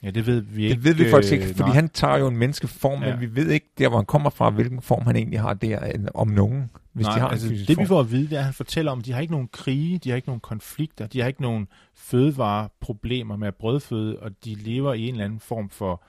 Ja, 0.02 0.10
det 0.10 0.26
ved 0.26 0.40
vi 0.40 0.62
ikke. 0.64 0.74
Det 0.74 0.84
ved 0.84 0.94
vi 0.94 1.10
faktisk 1.10 1.32
ikke, 1.32 1.44
øh, 1.44 1.50
fordi 1.54 1.62
nej. 1.68 1.74
han 1.74 1.88
tager 1.88 2.16
jo 2.18 2.26
en 2.26 2.36
menneskeform, 2.36 3.02
ja. 3.02 3.10
Men 3.10 3.20
vi 3.20 3.36
ved 3.36 3.50
ikke 3.50 3.66
der, 3.78 3.88
hvor 3.88 3.98
han 3.98 4.06
kommer 4.06 4.30
fra, 4.30 4.50
hvilken 4.50 4.82
form 4.82 5.06
han 5.06 5.16
egentlig 5.16 5.40
har 5.40 5.54
der, 5.54 5.78
eller 5.78 6.10
om 6.14 6.28
nogen, 6.28 6.70
hvis 6.92 7.06
Nej, 7.06 7.14
de 7.14 7.20
har 7.20 7.28
altså, 7.28 7.48
en 7.48 7.54
det 7.54 7.66
form. 7.66 7.82
vi 7.82 7.86
får 7.86 8.00
at 8.00 8.10
vide, 8.10 8.22
det 8.28 8.32
er, 8.32 8.38
at 8.38 8.44
han 8.44 8.54
fortæller 8.54 8.92
om, 8.92 8.98
at 8.98 9.04
de 9.04 9.12
har 9.12 9.20
ikke 9.20 9.32
nogen 9.32 9.48
krige, 9.52 9.98
de 9.98 10.08
har 10.08 10.16
ikke 10.16 10.28
nogen 10.28 10.40
konflikter, 10.40 11.06
de 11.06 11.20
har 11.20 11.26
ikke 11.28 11.42
nogen 11.42 11.66
fødevareproblemer 11.96 13.36
med 13.36 13.48
at 13.48 13.54
brødføde, 13.54 14.18
og 14.18 14.30
de 14.44 14.54
lever 14.54 14.94
i 14.94 15.02
en 15.08 15.14
eller 15.14 15.24
anden 15.24 15.40
form 15.40 15.70
for 15.70 16.04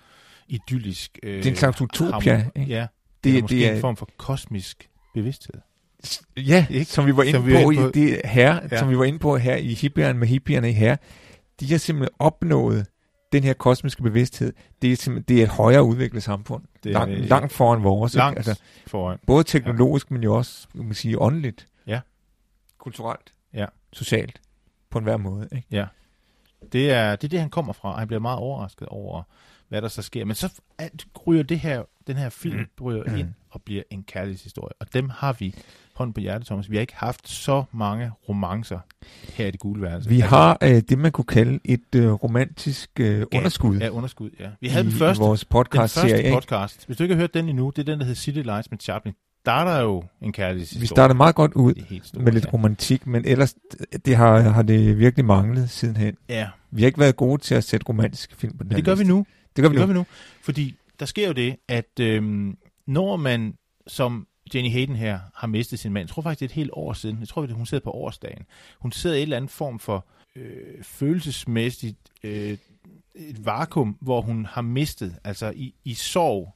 idyllisk... 0.48 1.20
Øh, 1.24 1.38
Det 1.38 1.46
er 1.46 1.50
en 1.50 1.56
slags 1.56 1.82
utopia, 1.82 2.46
ikke? 2.56 2.72
Ja, 2.74 2.82
det, 2.82 2.88
det, 3.24 3.38
er 3.38 3.42
måske 3.42 3.56
det 3.56 3.76
en 3.76 3.82
form 3.82 3.98
for 3.98 4.10
kosmisk 4.18 4.90
bevidsthed. 5.14 5.60
Ja, 6.38 6.66
Ikke? 6.70 6.86
som 6.86 7.06
vi 7.06 7.16
var 7.18 7.24
inde 7.24 7.32
Som 7.32 7.44
på, 7.44 7.50
var 7.50 7.72
i 7.72 7.76
på. 7.76 7.92
det 7.94 8.22
her, 8.26 8.60
ja. 8.72 8.78
Som 8.80 8.90
vi 8.90 8.98
var 8.98 9.04
inde 9.04 9.20
på 9.20 9.38
her 9.38 9.56
i 9.56 9.74
hippierne 9.74 10.20
med 10.20 10.28
hippierne 10.28 10.72
her, 10.72 10.96
de 11.60 11.72
har 11.72 11.78
simpelthen 11.78 12.16
opnået 12.20 12.86
den 13.34 13.44
her 13.44 13.54
kosmiske 13.54 14.04
bevidsthed. 14.04 14.54
Det 14.82 14.92
er 15.08 15.22
det 15.28 15.40
er 15.40 15.44
et 15.44 15.50
højere 15.50 15.84
udviklet 15.84 16.24
samfund. 16.24 16.64
Det 16.84 16.90
er, 16.90 16.94
langt, 16.94 17.20
langt 17.20 17.54
foran 17.54 17.84
vores. 17.84 18.14
ikke? 18.14 18.18
Langt 18.18 18.38
Altså, 18.38 18.60
foran. 18.88 19.20
både 19.28 19.44
teknologisk, 19.44 20.10
ja. 20.10 20.14
men 20.14 20.24
jo 20.24 20.36
også, 20.36 20.68
kan 20.76 20.86
man 20.86 20.94
sige, 20.94 21.22
åndeligt. 21.22 21.68
Ja. 21.88 22.00
Kulturelt. 22.78 23.34
Ja. 23.54 23.66
Socialt. 23.94 24.42
På 24.90 24.98
enhver 24.98 25.18
måde. 25.18 25.48
Ikke? 25.52 25.68
Det 26.72 26.92
er, 26.92 27.16
det 27.16 27.24
er 27.24 27.30
det, 27.30 27.40
han 27.40 27.50
kommer 27.50 27.74
fra, 27.74 28.00
han 28.00 28.08
bliver 28.08 28.20
meget 28.22 28.40
overrasket 28.40 28.88
over, 28.88 29.24
hvad 29.74 29.82
der 29.82 29.88
så 29.88 30.02
sker. 30.02 30.26
Men 30.26 30.36
så 30.36 30.62
alt, 30.78 31.06
ryger 31.28 31.44
det 31.44 31.60
her, 31.60 31.84
den 32.08 32.16
her 32.18 32.30
film 32.30 32.58
Mm. 32.60 32.66
ryger 32.86 33.04
Mm. 33.08 33.16
ind 33.18 33.28
og 33.52 33.62
bliver 33.62 33.84
en 33.90 34.04
kærlighedshistorie. 34.04 34.72
Og 34.80 34.94
dem 34.94 35.10
har 35.10 35.34
vi 35.40 35.56
hånd 35.96 36.14
på 36.14 36.20
hjertet, 36.22 36.48
Thomas. 36.48 36.70
Vi 36.72 36.76
har 36.76 36.82
ikke 36.82 36.96
haft 36.96 37.30
så 37.30 37.64
mange 37.72 38.12
romancer 38.30 38.80
her 39.34 39.48
i 39.48 39.52
det 39.52 39.60
gule 39.60 39.82
værelse. 39.82 40.10
Vi 40.10 40.16
Altså, 40.22 40.30
har 40.36 40.58
øh, 40.64 40.70
det, 40.90 40.98
man 40.98 41.12
kunne 41.12 41.26
kalde 41.26 41.60
et 41.66 41.96
øh, 41.96 42.12
romantisk 42.12 42.90
øh, 43.00 43.26
underskud 43.36 43.78
Ja, 43.78 43.90
underskud, 43.90 44.30
ja. 44.40 44.50
Vi 44.62 44.68
havde 44.68 44.86
i, 44.86 44.90
den 44.90 44.98
første, 44.98 45.24
vores 45.24 45.40
den 45.42 45.48
podcast-serie. 45.50 46.12
første 46.12 46.32
podcast. 46.34 46.86
Hvis 46.86 46.98
du 46.98 47.04
ikke 47.04 47.16
har 47.16 47.20
hørt 47.22 47.34
den 47.34 47.50
endnu, 47.50 47.70
det 47.70 47.80
er 47.80 47.84
den, 47.84 48.00
der 48.00 48.06
hedder 48.06 48.20
City 48.20 48.40
Lights 48.40 48.72
med 48.72 48.80
Chaplin. 48.80 49.14
Der 49.46 49.52
er 49.52 49.64
der 49.66 49.82
jo 49.82 50.04
en 50.22 50.32
kærlighedshistorie. 50.32 50.82
Vi 50.82 50.88
startede 50.88 51.18
meget 51.18 51.36
godt 51.36 51.54
ud 51.54 51.74
store, 52.04 52.24
med 52.24 52.32
lidt 52.32 52.46
ja. 52.46 52.50
romantik, 52.50 53.08
men 53.08 53.26
ellers 53.26 53.56
det 54.06 54.16
har, 54.16 54.40
har 54.40 54.62
det 54.62 54.98
virkelig 55.00 55.26
manglet 55.26 55.70
sidenhen. 55.70 56.16
Ja, 56.30 56.48
Vi 56.72 56.82
har 56.82 56.88
ikke 56.88 57.00
været 57.00 57.16
gode 57.16 57.42
til 57.42 57.56
at 57.56 57.64
sætte 57.64 57.86
romantiske 57.90 58.36
film 58.36 58.58
på 58.58 58.64
den 58.64 58.70
men 58.70 58.76
det 58.78 58.86
gør 58.86 58.96
vi 58.96 59.04
liste. 59.04 59.14
nu. 59.14 59.26
Det 59.56 59.62
gør 59.62 59.70
vi 59.70 59.76
Det 59.76 59.80
gør 59.82 59.86
nu. 59.86 59.94
vi 59.94 60.00
nu. 60.00 60.06
Fordi 60.42 60.76
der 61.00 61.06
sker 61.06 61.28
jo 61.28 61.34
det, 61.34 61.56
at 61.68 62.00
øhm, 62.00 62.58
når 62.86 63.16
man 63.18 63.58
som 63.88 64.28
Jenny 64.56 64.72
Hayden 64.72 64.96
her 64.96 65.20
har 65.36 65.48
mistet 65.48 65.80
sin 65.80 65.94
mand, 65.94 66.04
jeg 66.04 66.10
tror 66.10 66.22
faktisk 66.22 66.40
det 66.40 66.46
er 66.46 66.50
et 66.50 66.56
helt 66.56 66.70
år 66.74 66.94
siden, 66.94 67.20
jeg 67.20 67.28
tror 67.28 67.46
det 67.46 67.56
hun 67.56 67.66
sidder 67.66 67.84
på 67.84 67.92
årsdagen, 67.92 68.46
hun 68.80 68.92
sidder 68.92 69.16
i 69.16 69.20
et 69.20 69.24
eller 69.24 69.38
andet 69.38 69.52
form 69.52 69.80
for 69.80 70.06
øh, 70.36 70.84
følelsesmæssigt 70.84 71.98
øh, 72.24 72.58
et 73.16 73.46
vakuum, 73.46 73.98
hvor 74.02 74.22
hun 74.22 74.46
har 74.46 74.62
mistet, 74.62 75.20
altså 75.24 75.54
i, 75.56 75.76
i 75.84 75.94
sorg 75.94 76.56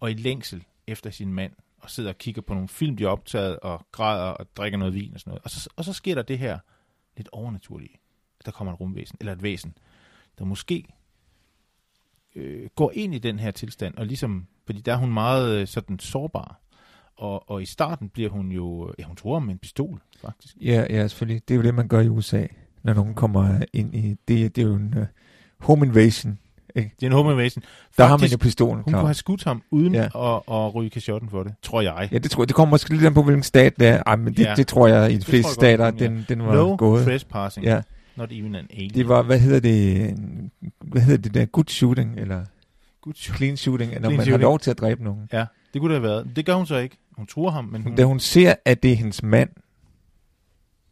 og 0.00 0.10
i 0.10 0.14
længsel 0.14 0.64
efter 0.86 1.10
sin 1.10 1.32
mand, 1.32 1.52
og 1.78 1.90
sidder 1.90 2.10
og 2.10 2.18
kigger 2.18 2.42
på 2.42 2.54
nogle 2.54 2.68
film, 2.68 2.96
de 2.96 3.02
har 3.02 3.10
optaget, 3.10 3.60
og 3.60 3.86
græder 3.92 4.30
og 4.30 4.46
drikker 4.56 4.78
noget 4.78 4.94
vin 4.94 5.14
og 5.14 5.20
sådan 5.20 5.30
noget. 5.30 5.44
Og 5.44 5.50
så, 5.50 5.68
og 5.76 5.84
så 5.84 5.92
sker 5.92 6.14
der 6.14 6.22
det 6.22 6.38
her 6.38 6.58
lidt 7.16 7.28
overnaturlige. 7.32 8.00
Der 8.44 8.50
kommer 8.50 8.72
et 8.72 8.80
rumvæsen, 8.80 9.16
eller 9.20 9.32
et 9.32 9.42
væsen, 9.42 9.74
der 10.38 10.44
måske 10.44 10.84
øh, 12.36 12.60
går 12.76 12.92
ind 12.94 13.14
i 13.14 13.18
den 13.18 13.38
her 13.38 13.50
tilstand, 13.50 13.94
og 13.96 14.06
ligesom, 14.06 14.46
fordi 14.66 14.80
der 14.80 14.92
er 14.92 14.96
hun 14.96 15.12
meget 15.12 15.56
øh, 15.60 15.66
sådan 15.66 15.98
sårbar. 15.98 16.60
Og, 17.18 17.50
og 17.50 17.62
i 17.62 17.66
starten 17.66 18.08
bliver 18.08 18.30
hun 18.30 18.52
jo, 18.52 18.92
ja, 18.98 19.04
hun 19.04 19.16
tror 19.16 19.38
med 19.38 19.52
en 19.52 19.58
pistol, 19.58 20.00
faktisk. 20.20 20.54
Ja, 20.60 20.84
ja, 20.90 21.08
selvfølgelig. 21.08 21.42
Det 21.48 21.54
er 21.54 21.56
jo 21.56 21.62
det, 21.62 21.74
man 21.74 21.88
gør 21.88 22.00
i 22.00 22.08
USA, 22.08 22.46
når 22.82 22.94
nogen 22.94 23.14
kommer 23.14 23.58
ind 23.72 23.94
i... 23.94 24.10
Det, 24.28 24.56
det 24.56 24.62
er 24.62 24.66
jo 24.66 24.74
en 24.74 24.94
uh, 24.98 25.04
home 25.60 25.86
invasion. 25.86 26.38
Det 26.74 26.90
er 27.02 27.06
en 27.06 27.12
home 27.12 27.32
invasion. 27.32 27.62
Der 27.96 28.04
har 28.04 28.10
man 28.10 28.18
jo 28.18 28.22
Faktisk, 28.22 28.40
pistolen 28.40 28.74
hun 28.74 28.84
klar. 28.84 29.00
kunne 29.00 29.08
have 29.08 29.14
skudt 29.14 29.44
ham, 29.44 29.62
uden 29.70 29.94
Ja. 29.94 30.04
at, 30.04 30.42
at 30.54 30.74
ryge 30.74 30.90
kashotten 30.90 31.30
for 31.30 31.42
det, 31.42 31.54
tror 31.62 31.80
jeg. 31.80 32.08
Ja, 32.12 32.18
det 32.18 32.30
tror 32.30 32.42
jeg. 32.42 32.48
Det 32.48 32.56
kommer 32.56 32.70
måske 32.70 32.90
lidt 32.90 33.04
an 33.06 33.14
på, 33.14 33.22
hvilken 33.22 33.42
stat 33.42 33.74
det 33.80 33.88
er. 33.88 34.02
Ej, 34.06 34.16
men 34.16 34.34
det, 34.36 34.38
Ja. 34.44 34.54
det 34.56 34.66
tror 34.66 34.88
jeg, 34.88 35.10
i 35.10 35.12
de 35.14 35.18
Det 35.18 35.26
fleste 35.26 35.52
stater, 35.52 35.90
den, 35.90 36.24
den 36.28 36.42
var 36.46 36.54
no 36.54 36.76
gået. 36.78 37.04
trespassing, 37.04 37.66
Ja, 37.66 37.82
not 38.16 38.32
even 38.32 38.54
an 38.54 38.66
alien. 38.70 38.90
det 38.94 39.08
var, 39.08 39.22
hvad 39.22 39.40
hedder 39.40 39.60
det, 39.60 40.14
hvad 40.80 41.02
hedder 41.02 41.22
det 41.22 41.34
der, 41.34 41.44
good 41.46 41.64
shooting, 41.68 42.18
eller 42.18 42.44
Good 43.00 43.14
shot. 43.14 43.36
clean 43.36 43.56
shooting, 43.56 43.90
når 43.92 43.98
Clean 43.98 44.02
man 44.12 44.12
shooting. 44.12 44.32
har 44.32 44.38
lov 44.38 44.58
til 44.58 44.70
at 44.70 44.78
dræbe 44.78 45.04
nogen. 45.04 45.28
Ja, 45.32 45.44
det 45.74 45.80
kunne 45.80 45.94
det 45.94 46.02
have 46.02 46.10
været. 46.10 46.36
Det 46.36 46.46
gør 46.46 46.54
hun 46.54 46.66
så 46.66 46.76
ikke. 46.76 46.96
Hun 47.12 47.26
truer 47.26 47.50
ham, 47.50 47.64
men 47.64 47.82
hun... 47.82 47.94
Da 47.96 48.04
hun 48.04 48.20
ser, 48.20 48.54
at 48.64 48.82
det 48.82 48.92
er 48.92 48.96
hendes 48.96 49.22
mand, 49.22 49.50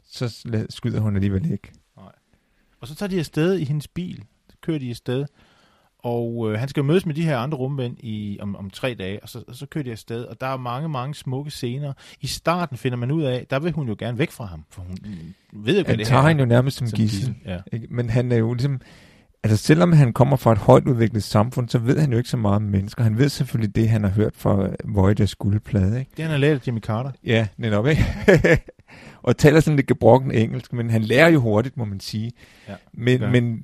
så 0.04 0.64
skyder 0.70 1.00
hun 1.00 1.14
alligevel 1.16 1.52
ikke. 1.52 1.72
Og 2.80 2.88
så 2.88 2.94
tager 2.94 3.10
de 3.10 3.18
afsted 3.18 3.58
i 3.58 3.64
hendes 3.64 3.88
bil. 3.88 4.24
Så 4.50 4.56
kører 4.62 4.78
de 4.78 4.90
afsted. 4.90 5.24
Og 6.02 6.50
øh, 6.52 6.58
han 6.58 6.68
skal 6.68 6.80
jo 6.80 6.86
mødes 6.86 7.06
med 7.06 7.14
de 7.14 7.22
her 7.22 7.38
andre 7.38 7.58
rumvænd 7.58 7.96
i, 8.00 8.38
om, 8.40 8.56
om 8.56 8.70
tre 8.70 8.94
dage, 8.98 9.22
og 9.22 9.28
så, 9.28 9.42
og 9.48 9.54
så 9.54 9.66
kører 9.66 9.84
de 9.84 9.90
afsted. 9.90 10.24
Og 10.24 10.40
der 10.40 10.46
er 10.46 10.56
mange, 10.56 10.88
mange 10.88 11.14
smukke 11.14 11.50
scener. 11.50 11.92
I 12.20 12.26
starten 12.26 12.76
finder 12.76 12.98
man 12.98 13.10
ud 13.10 13.22
af, 13.22 13.46
der 13.50 13.58
vil 13.58 13.72
hun 13.72 13.88
jo 13.88 13.96
gerne 13.98 14.18
væk 14.18 14.30
fra 14.30 14.44
ham, 14.44 14.64
for 14.70 14.82
hun 14.82 14.98
ved 15.52 15.76
jo 15.78 15.84
hvad 15.84 15.92
Han 15.92 15.98
det 15.98 16.06
tager 16.06 16.20
her 16.20 16.24
er. 16.24 16.28
hende 16.28 16.40
jo 16.42 16.46
nærmest 16.46 16.78
som, 16.78 16.86
Som 16.86 16.96
gissel. 16.96 17.34
Ja. 17.46 17.58
Ikke? 17.72 17.86
Men 17.90 18.10
han 18.10 18.32
er 18.32 18.36
jo 18.36 18.54
ligesom... 18.54 18.80
Altså 19.44 19.56
selvom 19.66 19.92
han 19.92 20.12
kommer 20.12 20.36
fra 20.36 20.52
et 20.52 20.58
højt 20.58 20.86
udviklet 20.86 21.22
samfund, 21.22 21.68
så 21.68 21.78
ved 21.78 21.98
han 21.98 22.10
jo 22.12 22.18
ikke 22.18 22.30
så 22.30 22.36
meget 22.36 22.56
om 22.56 22.62
mennesker. 22.62 23.02
Han 23.02 23.18
ved 23.18 23.28
selvfølgelig 23.28 23.76
det, 23.76 23.88
han 23.88 24.02
har 24.02 24.10
hørt 24.10 24.32
fra 24.36 24.68
Voyagers 24.84 25.34
guldplade, 25.34 25.98
ikke? 25.98 26.10
Det 26.16 26.22
han 26.24 26.30
har 26.30 26.38
lært 26.38 26.56
af 26.60 26.66
Jimmy 26.66 26.80
Carter. 26.80 27.10
Ja, 27.24 27.46
netop, 27.56 27.86
ikke? 27.86 28.04
og 29.22 29.36
taler 29.36 29.60
sådan 29.60 29.76
lidt 29.76 29.86
gebrokken 29.86 30.30
engelsk, 30.30 30.72
men 30.72 30.90
han 30.90 31.02
lærer 31.02 31.28
jo 31.28 31.40
hurtigt, 31.40 31.76
må 31.76 31.84
man 31.84 32.00
sige. 32.00 32.32
Ja, 32.68 32.74
men, 32.92 33.20
men, 33.32 33.62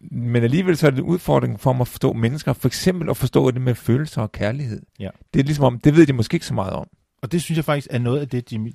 men 0.00 0.42
alligevel 0.42 0.76
så 0.76 0.86
er 0.86 0.90
det 0.90 0.98
en 0.98 1.04
udfordring 1.04 1.60
for 1.60 1.72
ham 1.72 1.80
at 1.80 1.88
forstå 1.88 2.12
mennesker, 2.12 2.52
for 2.52 2.68
eksempel 2.68 3.10
at 3.10 3.16
forstå 3.16 3.50
det 3.50 3.60
med 3.60 3.74
følelser 3.74 4.22
og 4.22 4.32
kærlighed. 4.32 4.82
Ja. 5.00 5.10
Det 5.34 5.40
er 5.40 5.44
ligesom 5.44 5.64
om, 5.64 5.78
det 5.78 5.96
ved 5.96 6.06
de 6.06 6.12
måske 6.12 6.34
ikke 6.34 6.46
så 6.46 6.54
meget 6.54 6.72
om. 6.72 6.88
Og 7.22 7.32
det 7.32 7.42
synes 7.42 7.56
jeg 7.56 7.64
faktisk 7.64 7.88
er 7.90 7.98
noget 7.98 8.20
af 8.20 8.28
det, 8.28 8.52
Jimmy, 8.52 8.72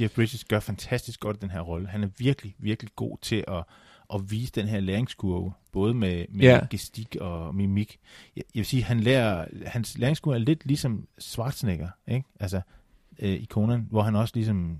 Jeff 0.00 0.14
Bridges 0.14 0.44
gør 0.44 0.60
fantastisk 0.60 1.20
godt 1.20 1.36
i 1.36 1.40
den 1.40 1.50
her 1.50 1.60
rolle. 1.60 1.88
Han 1.88 2.02
er 2.04 2.08
virkelig, 2.18 2.54
virkelig 2.58 2.90
god 2.96 3.18
til 3.22 3.44
at, 3.48 3.64
at 4.14 4.30
vise 4.30 4.52
den 4.52 4.66
her 4.68 4.80
læringskurve, 4.80 5.52
både 5.72 5.94
med, 5.94 6.24
med 6.28 6.40
Ja. 6.40 6.60
gestik 6.70 7.16
og 7.20 7.54
mimik. 7.54 7.98
Jeg, 8.36 8.44
jeg 8.54 8.60
vil 8.60 8.66
sige, 8.66 8.82
han 8.82 9.00
lærer, 9.00 9.44
hans 9.66 9.98
læringskurve 9.98 10.34
er 10.36 10.40
lidt 10.40 10.66
ligesom 10.66 11.06
Schwarzenegger, 11.18 11.88
ikke? 12.08 12.28
Altså, 12.40 12.60
øh, 13.18 13.30
i 13.30 13.46
Conan, 13.50 13.86
hvor 13.90 14.02
han 14.02 14.16
også 14.16 14.32
ligesom... 14.36 14.78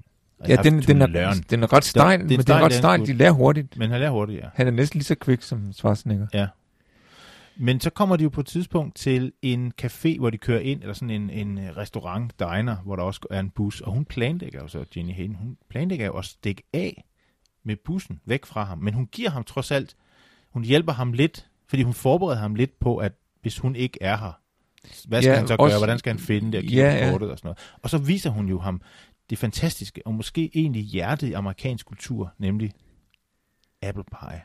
Ja, 0.48 0.56
den, 0.56 0.82
den, 0.82 1.02
er, 1.02 1.06
learn. 1.06 1.36
den 1.50 1.62
er 1.62 1.72
ret 1.72 1.84
stejl, 1.84 2.20
er 2.20 2.24
men 2.24 2.38
den 2.38 2.50
er 2.50 2.60
ret 2.64 2.72
stejl. 2.72 3.06
De 3.06 3.12
lærer 3.12 3.30
hurtigt. 3.30 3.78
Men 3.78 3.90
han 3.90 4.00
lærer 4.00 4.10
hurtigt, 4.10 4.40
ja. 4.42 4.48
Han 4.54 4.66
er 4.66 4.70
næsten 4.70 4.98
lige 4.98 5.04
så 5.04 5.14
kvik 5.14 5.42
som 5.42 5.72
Schwarzenegger. 5.72 6.26
Ja. 6.34 6.46
Men 7.56 7.80
så 7.80 7.90
kommer 7.90 8.16
de 8.16 8.22
jo 8.24 8.28
på 8.28 8.40
et 8.40 8.46
tidspunkt 8.46 8.96
til 8.96 9.32
en 9.42 9.72
café, 9.82 10.18
hvor 10.18 10.30
de 10.30 10.38
kører 10.38 10.60
ind, 10.60 10.80
eller 10.80 10.94
sådan 10.94 11.10
en, 11.10 11.30
en 11.30 11.58
restaurant, 11.76 12.38
diner, 12.38 12.76
hvor 12.76 12.96
der 12.96 13.02
også 13.02 13.20
er 13.30 13.40
en 13.40 13.50
bus, 13.50 13.80
og 13.80 13.92
hun 13.92 14.04
planlægger 14.04 14.60
jo 14.62 14.68
så, 14.68 14.84
Jenny 14.96 15.12
Hayden, 15.12 15.34
hun 15.34 15.56
planlægger 15.70 16.06
jo 16.06 16.12
at 16.12 16.24
stikke 16.24 16.62
af 16.72 17.04
med 17.64 17.76
bussen 17.84 18.20
væk 18.26 18.46
fra 18.46 18.64
ham, 18.64 18.78
men 18.78 18.94
hun 18.94 19.06
giver 19.12 19.30
ham 19.30 19.44
trods 19.44 19.70
alt, 19.70 19.96
hun 20.50 20.64
hjælper 20.64 20.92
ham 20.92 21.12
lidt, 21.12 21.46
fordi 21.68 21.82
hun 21.82 21.94
forbereder 21.94 22.40
ham 22.40 22.54
lidt 22.54 22.78
på, 22.80 22.96
at 22.96 23.12
hvis 23.42 23.58
hun 23.58 23.76
ikke 23.76 23.98
er 24.00 24.16
her, 24.16 24.38
hvad 25.08 25.22
skal 25.22 25.30
Ja, 25.32 25.38
han 25.38 25.46
så 25.48 25.56
også- 25.58 25.72
gøre, 25.72 25.78
hvordan 25.80 25.98
skal 25.98 26.12
han 26.12 26.18
finde 26.20 26.46
det, 26.52 26.58
og 26.58 26.62
kigge 26.62 26.76
Ja, 26.82 27.06
ja, 27.06 27.10
kortet 27.10 27.30
og 27.30 27.38
sådan 27.38 27.46
noget. 27.48 27.58
Og 27.82 27.90
så 27.90 27.98
viser 27.98 28.30
hun 28.30 28.48
jo 28.48 28.58
ham 28.58 28.80
det 29.31 29.38
fantastiske, 29.38 30.02
og 30.07 30.14
måske 30.14 30.50
egentlig 30.54 30.83
hjertet 30.83 31.26
i 31.28 31.33
amerikansk 31.33 31.87
kultur, 31.87 32.33
nemlig 32.38 32.73
apple 33.83 34.04
pie. 34.04 34.40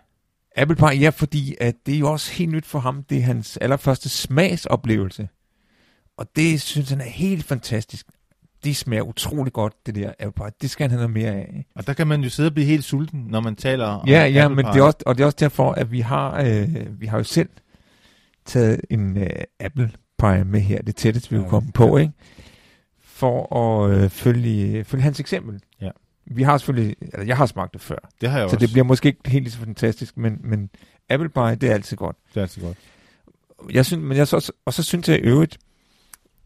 Apple 0.56 0.76
Pie, 0.76 0.88
ja, 1.00 1.10
fordi 1.10 1.56
at 1.62 1.76
det 1.86 1.96
er 1.96 2.00
jo 2.00 2.12
også 2.12 2.32
helt 2.34 2.52
nyt 2.52 2.66
for 2.66 2.80
ham. 2.80 3.04
Det 3.04 3.18
er 3.18 3.22
hans 3.22 3.58
allerførste 3.58 4.10
smagsoplevelse. 4.10 5.30
Og 6.18 6.26
det 6.36 6.62
synes 6.62 6.90
han 6.90 7.02
er 7.02 7.06
helt 7.06 7.44
fantastisk. 7.46 8.06
Det 8.64 8.76
smager 8.76 9.02
utrolig 9.04 9.54
godt, 9.54 9.86
det 9.86 9.96
der 9.96 10.12
Apple 10.20 10.44
Pie. 10.44 10.52
Det 10.62 10.70
skal 10.70 10.84
han 10.84 10.92
have 10.92 10.98
noget 11.10 11.14
mere 11.14 11.32
af. 11.42 11.66
Og 11.76 11.88
der 11.88 11.94
kan 11.94 12.08
man 12.08 12.22
jo 12.24 12.30
sidde 12.30 12.48
og 12.50 12.54
blive 12.54 12.68
helt 12.68 12.84
sulten, 12.84 13.20
når 13.20 13.40
man 13.40 13.56
taler 13.56 13.86
om 13.86 14.08
Ja, 14.08 14.26
ja, 14.26 14.48
men 14.48 14.58
pie. 14.66 14.74
det 14.74 14.80
er 14.80 14.84
også, 14.84 14.98
og 15.06 15.16
det 15.18 15.22
er 15.22 15.26
også 15.26 15.38
derfor, 15.40 15.72
at 15.72 15.92
vi 15.92 16.00
har, 16.00 16.42
øh, 16.42 17.02
vi 17.02 17.06
har 17.06 17.18
jo 17.18 17.24
selv 17.24 17.50
taget 18.46 18.82
en 18.90 19.18
øh, 19.18 19.30
Apple 19.60 19.92
Pie 20.20 20.44
med 20.46 20.60
her, 20.60 20.82
det 20.82 20.96
tætteste, 20.96 21.30
vi 21.30 21.36
Ja, 21.36 21.42
kunne 21.42 21.50
komme 21.50 21.72
på, 21.72 21.98
ikke? 21.98 22.14
For 23.20 23.56
at 23.56 23.92
øh, 23.92 24.10
følge, 24.10 24.84
følge 24.84 25.02
hans 25.04 25.20
eksempel. 25.20 25.62
Ja. 25.82 25.90
Vi 26.26 26.44
har 26.44 26.58
selvfølgelig, 26.58 26.96
altså 27.02 27.22
jeg 27.22 27.38
har 27.38 27.46
smagt 27.46 27.74
det 27.74 27.82
før, 27.82 28.10
Det 28.22 28.30
har 28.30 28.40
jeg 28.40 28.50
så 28.50 28.56
også. 28.56 28.66
det 28.66 28.72
bliver 28.74 28.84
måske 28.86 29.08
ikke 29.08 29.30
helt 29.30 29.52
så 29.52 29.58
fantastisk, 29.60 30.18
men, 30.18 30.40
men 30.44 30.70
Apple 31.10 31.30
Pie, 31.30 31.56
det 31.56 31.70
er 31.70 31.74
altid 31.74 31.98
godt. 31.98 32.16
det 32.34 32.38
er 32.38 32.42
altid 32.42 32.62
godt. 32.62 32.78
Jeg 33.72 33.86
synes, 33.86 34.04
men 34.04 34.18
jeg 34.18 34.28
så, 34.28 34.52
og 34.66 34.74
så 34.74 34.84
synes 34.84 35.10
jeg 35.10 35.18
i 35.18 35.22
øvrigt, 35.22 35.58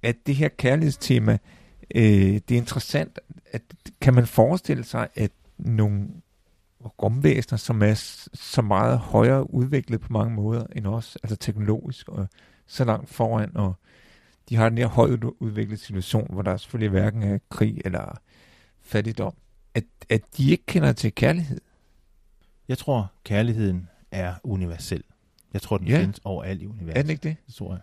at 0.03 0.15
det 0.27 0.35
her 0.35 0.47
kærlighedstema, 0.47 1.37
øh, 1.95 2.03
det 2.49 2.51
er 2.51 2.55
interessant, 2.57 3.19
at 3.51 3.61
kan 4.01 4.13
man 4.13 4.27
forestille 4.27 4.83
sig, 4.83 5.07
at 5.15 5.31
nogle 5.57 6.07
rumvæsener, 7.03 7.57
som 7.57 7.83
er 7.83 7.93
så 8.33 8.61
meget 8.61 8.99
højere 8.99 9.53
udviklet 9.53 10.01
på 10.01 10.13
mange 10.13 10.35
måder 10.35 10.65
end 10.75 10.87
os, 10.87 11.17
altså 11.23 11.35
teknologisk 11.35 12.09
og 12.09 12.27
så 12.67 12.83
langt 12.85 13.09
foran, 13.09 13.57
og 13.57 13.73
de 14.49 14.55
har 14.55 14.69
den 14.69 14.77
her 14.77 14.87
højt 14.87 15.23
udviklet 15.23 15.79
situation, 15.79 16.27
hvor 16.33 16.41
der 16.41 16.57
selvfølgelig 16.57 16.89
hverken 16.89 17.23
er 17.23 17.39
krig 17.49 17.81
eller 17.85 18.17
fattigdom, 18.81 19.33
at, 19.73 19.83
at 20.09 20.21
de 20.37 20.51
ikke 20.51 20.65
kender 20.65 20.93
til 20.93 21.15
kærlighed. 21.15 21.61
Jeg 22.67 22.77
tror, 22.77 23.11
kærligheden 23.23 23.89
er 24.11 24.33
universel. 24.43 25.03
Jeg 25.53 25.61
tror, 25.61 25.77
den 25.77 25.87
Ja. 25.87 25.99
findes 26.01 26.19
overalt 26.23 26.61
i 26.61 26.67
universet. 26.67 26.97
Er 26.97 27.01
den 27.01 27.09
ikke 27.11 27.23
det? 27.23 27.35
Det 27.47 27.55
tror 27.55 27.71
jeg. 27.71 27.81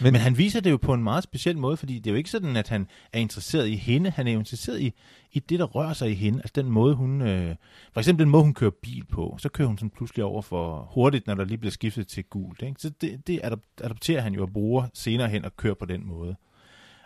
Men, 0.00 0.12
Men, 0.12 0.20
han 0.20 0.38
viser 0.38 0.60
det 0.60 0.70
jo 0.70 0.76
på 0.76 0.94
en 0.94 1.02
meget 1.02 1.24
speciel 1.24 1.58
måde, 1.58 1.76
fordi 1.76 1.98
det 1.98 2.06
er 2.06 2.10
jo 2.10 2.16
ikke 2.16 2.30
sådan, 2.30 2.56
at 2.56 2.68
han 2.68 2.88
er 3.12 3.18
interesseret 3.18 3.68
i 3.68 3.76
hende. 3.76 4.10
Han 4.10 4.26
er 4.26 4.32
jo 4.32 4.38
interesseret 4.38 4.80
i, 4.80 4.92
i 5.32 5.38
det, 5.38 5.58
der 5.58 5.64
rører 5.64 5.92
sig 5.92 6.10
i 6.10 6.14
hende. 6.14 6.38
Altså 6.38 6.52
den 6.54 6.70
måde, 6.70 6.94
hun... 6.94 7.22
Øh, 7.22 7.54
for 7.92 8.00
eksempel 8.00 8.24
den 8.24 8.30
måde, 8.30 8.42
hun 8.42 8.54
kører 8.54 8.70
bil 8.82 9.04
på. 9.04 9.36
Så 9.38 9.48
kører 9.48 9.68
hun 9.68 9.78
sådan 9.78 9.90
pludselig 9.90 10.24
over 10.24 10.42
for 10.42 10.88
hurtigt, 10.94 11.26
når 11.26 11.34
der 11.34 11.44
lige 11.44 11.58
bliver 11.58 11.72
skiftet 11.72 12.08
til 12.08 12.24
gult. 12.24 12.62
Ikke? 12.62 12.80
Så 12.80 12.90
det, 13.00 13.26
det 13.26 13.40
adopterer 13.80 14.20
han 14.20 14.34
jo 14.34 14.42
og 14.42 14.52
bruger 14.52 14.86
senere 14.94 15.28
hen 15.28 15.44
og 15.44 15.56
kører 15.56 15.74
på 15.74 15.86
den 15.86 16.06
måde. 16.06 16.36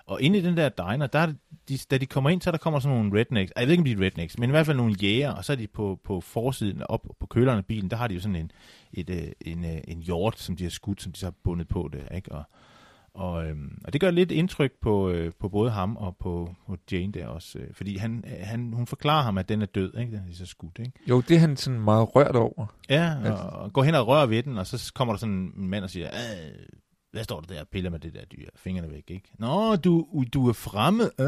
Og 0.07 0.23
inde 0.23 0.39
i 0.39 0.43
den 0.43 0.57
der 0.57 0.69
diner, 0.69 1.07
der 1.07 1.19
er 1.19 1.33
de, 1.69 1.79
da 1.91 1.99
de 1.99 2.07
kommer 2.07 2.31
ind, 2.31 2.43
så 2.43 2.51
der 2.51 2.59
kommer 2.59 2.81
sådan 2.81 2.97
nogle 2.97 3.21
rednecks. 3.21 3.53
Jeg 3.57 3.67
ved 3.67 3.73
ikke, 3.73 3.81
om 3.81 3.85
de 3.85 3.93
er 3.93 4.01
rednecks, 4.01 4.39
men 4.39 4.51
i 4.51 4.53
hvert 4.53 4.67
fald 4.67 4.77
nogle 4.77 4.95
jæger, 5.03 5.33
og 5.33 5.45
så 5.45 5.53
er 5.53 5.57
de 5.57 5.67
på, 5.67 6.01
på 6.05 6.21
forsiden, 6.21 6.83
op 6.83 7.07
på 7.21 7.27
køleren 7.27 7.59
af 7.59 7.67
bilen, 7.67 7.91
der 7.91 7.97
har 7.97 8.09
de 8.09 8.15
jo 8.15 8.21
sådan 8.21 8.37
en, 8.37 8.51
et, 8.93 9.11
øh, 9.11 9.29
en, 9.41 9.65
øh, 9.65 9.79
en 9.89 10.03
hjort, 10.03 10.39
som 10.39 10.57
de 10.57 10.63
har 10.63 10.71
skudt, 10.71 11.03
som 11.03 11.13
de 11.13 11.19
så 11.19 11.27
har 11.27 11.35
bundet 11.45 11.69
på 11.69 11.91
det, 11.93 12.09
ikke? 12.15 12.33
Og, 12.33 12.45
og, 13.17 13.47
øhm, 13.47 13.79
og 13.85 13.93
det 13.93 14.01
gør 14.01 14.11
lidt 14.11 14.33
indtryk 14.33 14.73
på, 14.83 15.11
øh, 15.11 15.33
på 15.41 15.49
både 15.49 15.71
ham 15.71 15.97
og 15.97 16.17
på, 16.21 16.55
på 16.67 16.77
Jane 16.93 17.13
der 17.13 17.27
også, 17.27 17.59
øh, 17.59 17.67
fordi 17.73 17.97
han, 17.97 18.25
han, 18.41 18.73
hun 18.73 18.87
forklarer 18.87 19.23
ham, 19.23 19.39
at 19.39 19.49
den 19.49 19.63
er 19.63 19.67
død, 19.67 19.99
ikke? 19.99 20.13
Den 20.13 20.21
er 20.31 20.35
så 20.35 20.47
skudt, 20.47 20.79
ikke? 20.79 20.93
jo, 21.09 21.21
det 21.21 21.35
er 21.37 21.41
han 21.41 21.57
sådan 21.57 21.81
meget 21.81 22.17
rørt 22.17 22.37
over. 22.37 22.67
Ja, 22.89 23.15
og, 23.33 23.61
og 23.61 23.73
går 23.73 23.83
hen 23.83 23.95
og 23.95 24.07
rører 24.07 24.27
ved 24.27 24.43
den, 24.43 24.59
og 24.59 24.67
så 24.67 24.93
kommer 24.95 25.15
der 25.15 25.19
sådan 25.19 25.53
en 25.57 25.69
mand 25.69 25.85
og 25.85 25.91
siger, 25.91 26.07
"Øh, 26.07 26.53
hvad 27.13 27.25
står 27.25 27.41
der 27.41 27.55
der 27.55 27.61
og 27.61 27.69
piller 27.73 27.91
med 27.91 27.99
det 27.99 28.15
der 28.15 28.25
dyr? 28.25 28.47
Fingrene 28.57 28.91
væk, 28.91 29.05
ikke? 29.09 29.33
Nå, 29.39 29.77
du, 29.77 30.07
du 30.35 30.49
er 30.49 30.53
fremmed. 30.53 31.11
Øh, 31.21 31.27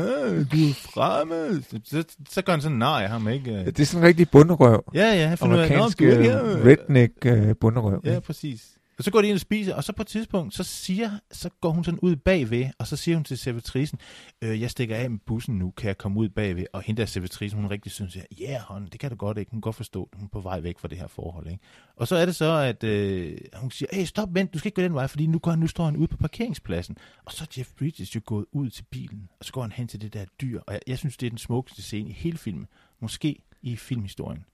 du 0.52 0.56
er 0.56 0.74
fremmed. 0.74 1.62
Så, 1.62 1.80
så, 1.84 2.04
så 2.28 2.42
gør 2.42 2.52
han 2.52 2.60
sådan 2.62 2.78
nej 2.78 3.06
ham, 3.06 3.28
ikke? 3.28 3.52
Ja, 3.52 3.64
det 3.64 3.80
er 3.80 3.84
sådan 3.84 4.02
en 4.04 4.08
rigtig 4.08 4.30
bunderøv. 4.30 4.84
Ja, 4.94 5.12
ja. 5.14 5.26
Han 5.26 5.38
finder 5.38 5.56
ud 5.56 5.60
af, 5.60 5.68
"Nå, 5.68 5.74
Amerikansk 5.74 6.02
er 6.02 6.22
her." 6.22 6.44
øh, 6.44 6.64
redneck 6.66 7.12
øh, 7.26 7.56
bunderøv. 7.60 8.00
Ja, 8.04 8.10
ikke? 8.10 8.20
præcis. 8.26 8.77
Og 8.98 9.04
så 9.04 9.10
går 9.10 9.22
de 9.22 9.28
ind 9.28 9.34
og 9.34 9.40
spiser, 9.40 9.74
og 9.74 9.84
så 9.84 9.92
på 9.92 10.02
et 10.02 10.08
tidspunkt, 10.08 10.54
så 10.54 10.64
siger, 10.64 11.10
så 11.30 11.50
går 11.60 11.70
hun 11.70 11.84
sådan 11.84 12.00
ud 12.00 12.16
bagved, 12.16 12.70
og 12.78 12.86
så 12.86 12.96
siger 12.96 13.16
hun 13.16 13.24
til 13.24 13.38
servitrisen, 13.38 13.98
øh, 14.42 14.60
jeg 14.60 14.70
stikker 14.70 14.96
af 14.96 15.10
med 15.10 15.18
bussen 15.18 15.58
nu, 15.58 15.70
kan 15.70 15.88
jeg 15.88 15.98
komme 15.98 16.20
ud 16.20 16.28
bagved? 16.28 16.66
Og 16.72 16.82
hende 16.82 17.00
der 17.00 17.06
servitrisen, 17.06 17.60
hun 17.60 17.70
rigtig 17.70 17.92
synes, 17.92 18.16
ja, 18.16 18.22
yeah, 18.42 18.60
hon, 18.60 18.86
det 18.86 19.00
kan 19.00 19.10
du 19.10 19.16
godt 19.16 19.38
ikke, 19.38 19.50
hun 19.50 19.56
kan 19.56 19.60
godt 19.60 19.76
forstå, 19.76 20.08
hun 20.12 20.24
er 20.24 20.28
på 20.28 20.40
vej 20.40 20.60
væk 20.60 20.78
fra 20.78 20.88
det 20.88 20.98
her 20.98 21.06
forhold, 21.06 21.46
ikke? 21.46 21.64
Og 21.96 22.08
så 22.08 22.16
er 22.16 22.26
det 22.26 22.36
så, 22.36 22.52
at 22.52 22.84
øh, 22.84 23.38
hun 23.54 23.70
siger, 23.70 23.88
hey, 23.92 24.04
stop, 24.04 24.34
vent, 24.34 24.54
du 24.54 24.58
skal 24.58 24.68
ikke 24.68 24.76
gå 24.76 24.82
den 24.82 24.94
vej, 24.94 25.06
fordi 25.06 25.26
nu, 25.26 25.38
går 25.38 25.50
han, 25.50 25.58
nu 25.58 25.66
står 25.66 25.84
han 25.84 25.96
ude 25.96 26.08
på 26.08 26.16
parkeringspladsen. 26.16 26.96
Og 27.24 27.32
så 27.32 27.44
er 27.44 27.54
Jeff 27.58 27.72
Bridges 27.72 28.14
jo 28.14 28.20
gået 28.24 28.46
ud 28.52 28.70
til 28.70 28.84
bilen, 28.90 29.28
og 29.40 29.44
så 29.44 29.52
går 29.52 29.62
han 29.62 29.72
hen 29.72 29.88
til 29.88 30.00
det 30.00 30.12
der 30.12 30.24
dyr, 30.40 30.60
og 30.66 30.72
jeg, 30.72 30.80
jeg 30.86 30.98
synes, 30.98 31.16
det 31.16 31.26
er 31.26 31.30
den 31.30 31.38
smukkeste 31.38 31.82
scene 31.82 32.10
i 32.10 32.12
hele 32.12 32.38
filmen, 32.38 32.66
måske 33.00 33.42
i 33.62 33.76
filmhistorien. 33.76 34.44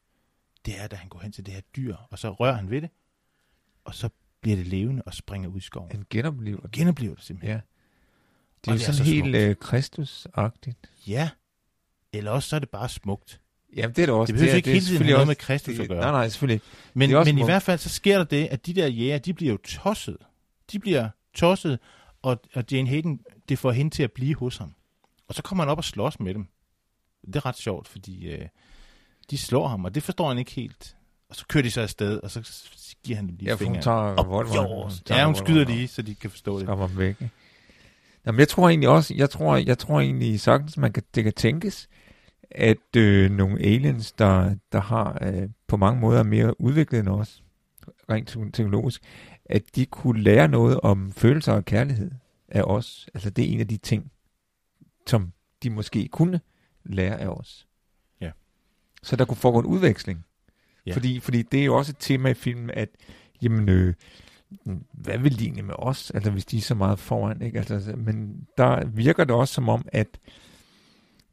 Det 0.67 0.81
er, 0.81 0.87
da 0.87 0.97
han 0.97 1.09
går 1.09 1.21
hen 1.21 1.33
til 1.33 1.47
det 1.47 1.55
her 1.55 1.61
dyr, 1.77 1.97
og 2.11 2.19
så 2.19 2.31
rører 2.31 2.55
han 2.55 2.71
ved 2.71 2.83
det, 2.83 2.91
og 3.85 3.95
så 3.95 4.09
bliver 4.45 4.57
det 4.57 4.67
levende 4.67 5.03
og 5.07 5.15
springer 5.15 5.49
ud 5.49 5.57
i 5.57 5.61
skoven. 5.61 5.91
Han 5.91 6.07
genoplever 6.11 6.61
det. 6.61 6.71
Genoplever 6.73 7.15
det 7.15 7.25
simpelthen. 7.25 7.51
Ja. 7.57 7.61
Det 8.65 8.69
Og 8.69 8.69
er 8.69 8.73
jo 8.73 8.79
det 8.79 8.89
er 8.89 8.93
sådan 8.93 9.07
så 9.07 9.13
helt 9.13 9.35
øh, 9.37 9.57
Kristus-agtigt. 9.61 10.87
Ja. 11.07 11.31
Eller 12.13 12.31
også 12.31 12.49
så 12.49 12.57
er 12.57 12.61
det 12.61 12.69
bare 12.69 12.89
smukt. 12.89 13.41
Jamen, 13.77 13.97
det 13.97 14.03
er 14.03 14.07
det 14.07 14.15
også. 14.15 14.33
Det 14.33 14.39
behøver 14.39 14.53
er- 14.53 14.57
ikke 14.57 14.71
er 14.71 14.75
hele 14.75 14.87
tiden 14.87 15.03
noget 15.03 15.17
også- 15.17 15.27
med 15.27 15.35
Kristus 15.37 15.75
at 15.75 15.81
det- 15.81 15.89
gøre. 15.89 16.01
Nej, 16.01 16.11
nej, 16.11 16.29
selvfølgelig 16.29 16.55
ikke. 16.55 16.67
Men, 16.95 17.11
Det 17.11 17.25
men 17.27 17.39
i 17.39 17.45
hvert 17.45 17.63
fald 17.63 17.79
så 17.79 17.89
sker 17.89 18.19
der 18.19 18.25
det, 18.25 18.47
at 18.47 18.67
de 18.67 18.75
der 18.75 18.87
jæger, 18.87 19.19
de 19.19 19.35
bliver 19.35 19.53
jo 19.53 19.57
tosset. 19.65 20.17
De 20.73 20.79
bliver 20.79 21.09
tosset, 21.35 21.79
og, 22.23 22.41
og 22.55 22.65
Jane 22.73 22.89
Hayden, 22.89 23.21
det 23.49 23.59
får 23.59 23.73
hende 23.73 23.91
til 23.95 24.03
at 24.03 24.13
blive 24.13 24.35
hos 24.35 24.57
ham. 24.57 24.75
Og 25.29 25.35
så 25.35 25.43
kommer 25.43 25.65
han 25.65 25.71
op 25.71 25.79
og 25.79 25.85
slås 25.85 26.21
med 26.21 26.35
dem. 26.35 26.47
Det 27.27 27.37
er 27.37 27.47
ret 27.47 27.57
sjovt, 27.57 27.89
fordi 27.89 28.27
øh, 28.29 28.49
de 29.31 29.39
slår 29.39 29.69
ham, 29.69 29.85
og 29.85 29.95
det 29.95 30.03
forstår 30.03 30.29
han 30.29 30.39
ikke 30.39 30.51
helt. 30.53 30.97
Og 31.35 31.38
så 31.38 31.47
kører 31.49 31.62
de 31.62 31.71
så 31.71 31.81
afsted, 31.81 32.21
og 32.23 32.31
så 32.31 32.41
giver 33.05 33.17
han 33.17 33.29
dem 33.29 33.37
lige 33.37 33.49
Ja, 33.50 33.55
fingeren. 33.57 33.83
tager 33.83 33.97
Op, 33.97 34.26
revolveren. 34.26 34.69
jo, 34.71 34.83
Hun 34.83 34.91
tager 35.05 35.21
ja, 35.21 35.26
hun 35.26 35.35
skyder 35.37 35.64
lige, 35.64 35.88
så 35.88 36.03
de 36.03 36.14
kan 36.14 36.31
forstå 36.31 36.59
det. 36.59 36.64
Skræmmer 36.67 36.87
dem 36.87 36.99
væk. 36.99 37.09
ikke? 37.09 37.31
Jamen, 38.26 38.38
jeg 38.38 38.49
tror 38.49 38.69
egentlig 38.69 38.88
også, 38.88 39.14
jeg 39.14 39.31
tror, 39.31 39.57
jeg 39.57 39.79
tror 39.79 40.00
egentlig 40.00 40.41
sagtens, 40.41 40.76
man 40.76 40.93
kan, 40.93 41.03
det 41.14 41.25
kan 41.25 41.33
tænkes, 41.33 41.88
at 42.50 42.97
øh, 42.97 43.31
nogle 43.31 43.61
aliens, 43.61 44.12
der, 44.12 44.55
der 44.73 44.81
har 44.81 45.19
øh, 45.23 45.49
på 45.67 45.76
mange 45.76 46.00
måder 46.00 46.19
er 46.19 46.23
mere 46.23 46.61
udviklet 46.61 47.00
end 47.00 47.09
os, 47.09 47.43
rent 48.11 48.29
te- 48.29 48.50
teknologisk, 48.53 49.03
at 49.45 49.62
de 49.76 49.87
kunne 49.87 50.23
lære 50.23 50.49
noget 50.49 50.81
om 50.81 51.12
følelser 51.12 51.53
og 51.53 51.64
kærlighed 51.64 52.11
af 52.49 52.62
os. 52.62 53.09
Altså 53.14 53.31
det 53.31 53.45
er 53.45 53.53
en 53.53 53.61
af 53.61 53.69
de 53.69 53.76
ting, 53.76 54.11
som 55.07 55.33
de 55.62 55.71
måske 55.71 56.09
kunne 56.09 56.41
lære 56.85 57.21
af 57.21 57.29
os. 57.29 57.67
Ja. 58.21 58.31
Så 59.03 59.17
der 59.17 59.25
kunne 59.25 59.37
foregå 59.37 59.59
en 59.59 59.67
udveksling. 59.67 60.25
Ja. 60.87 60.95
Fordi, 60.95 61.21
fordi 61.21 61.43
det 61.43 61.61
er 61.61 61.64
jo 61.64 61.76
også 61.76 61.93
et 61.93 61.97
tema 61.99 62.29
i 62.29 62.35
filmen, 62.35 62.71
at 62.71 62.88
jamen, 63.43 63.69
øh, 63.69 63.95
hvad 64.93 65.19
vil 65.19 65.43
egentlig 65.43 65.64
med 65.64 65.75
os, 65.79 66.11
altså 66.11 66.31
hvis 66.31 66.45
de 66.45 66.57
er 66.57 66.61
så 66.61 66.75
meget 66.75 66.99
foran, 66.99 67.43
ikke? 67.43 67.59
Altså, 67.59 67.95
men 67.97 68.47
der 68.59 68.87
virker 68.87 69.25
det 69.25 69.35
også 69.37 69.55
som 69.55 69.69
om, 69.69 69.87
at, 69.93 70.07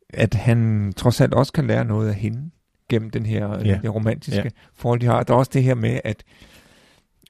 at 0.10 0.34
han 0.34 0.94
trods 0.98 1.22
alt 1.22 1.34
også 1.34 1.54
kan 1.54 1.68
lære 1.68 1.86
noget 1.86 2.10
af 2.10 2.16
hende, 2.16 2.50
gennem 2.90 3.10
den 3.10 3.26
her 3.26 3.48
Ja. 3.50 3.68
ja. 3.68 3.80
det 3.84 3.94
romantiske 3.96 4.42
Ja. 4.44 4.50
forhold, 4.74 5.00
de 5.00 5.06
har. 5.06 5.24
Der 5.24 5.34
er 5.34 5.38
også 5.38 5.52
det 5.54 5.64
her 5.64 5.76
med, 5.76 6.00
at 6.04 6.24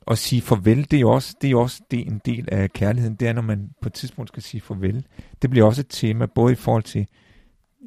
at 0.08 0.18
sige 0.18 0.42
farvel, 0.42 0.92
det 0.92 0.98
er 0.98 1.02
jo 1.02 1.10
også, 1.12 1.36
det 1.42 1.52
er 1.52 1.56
også 1.56 1.82
det 1.92 2.00
er 2.00 2.04
en 2.12 2.22
del 2.26 2.48
af 2.52 2.72
kærligheden, 2.74 3.16
det 3.16 3.28
er, 3.28 3.34
når 3.34 3.42
man 3.42 3.70
på 3.82 3.90
et 3.90 3.94
tidspunkt 3.94 4.30
skal 4.30 4.44
sige 4.44 4.62
farvel. 4.62 5.06
Det 5.42 5.50
bliver 5.50 5.66
også 5.66 5.82
et 5.82 5.88
tema, 5.90 6.26
både 6.26 6.52
i 6.52 6.56
forhold 6.56 6.84
til 6.84 7.08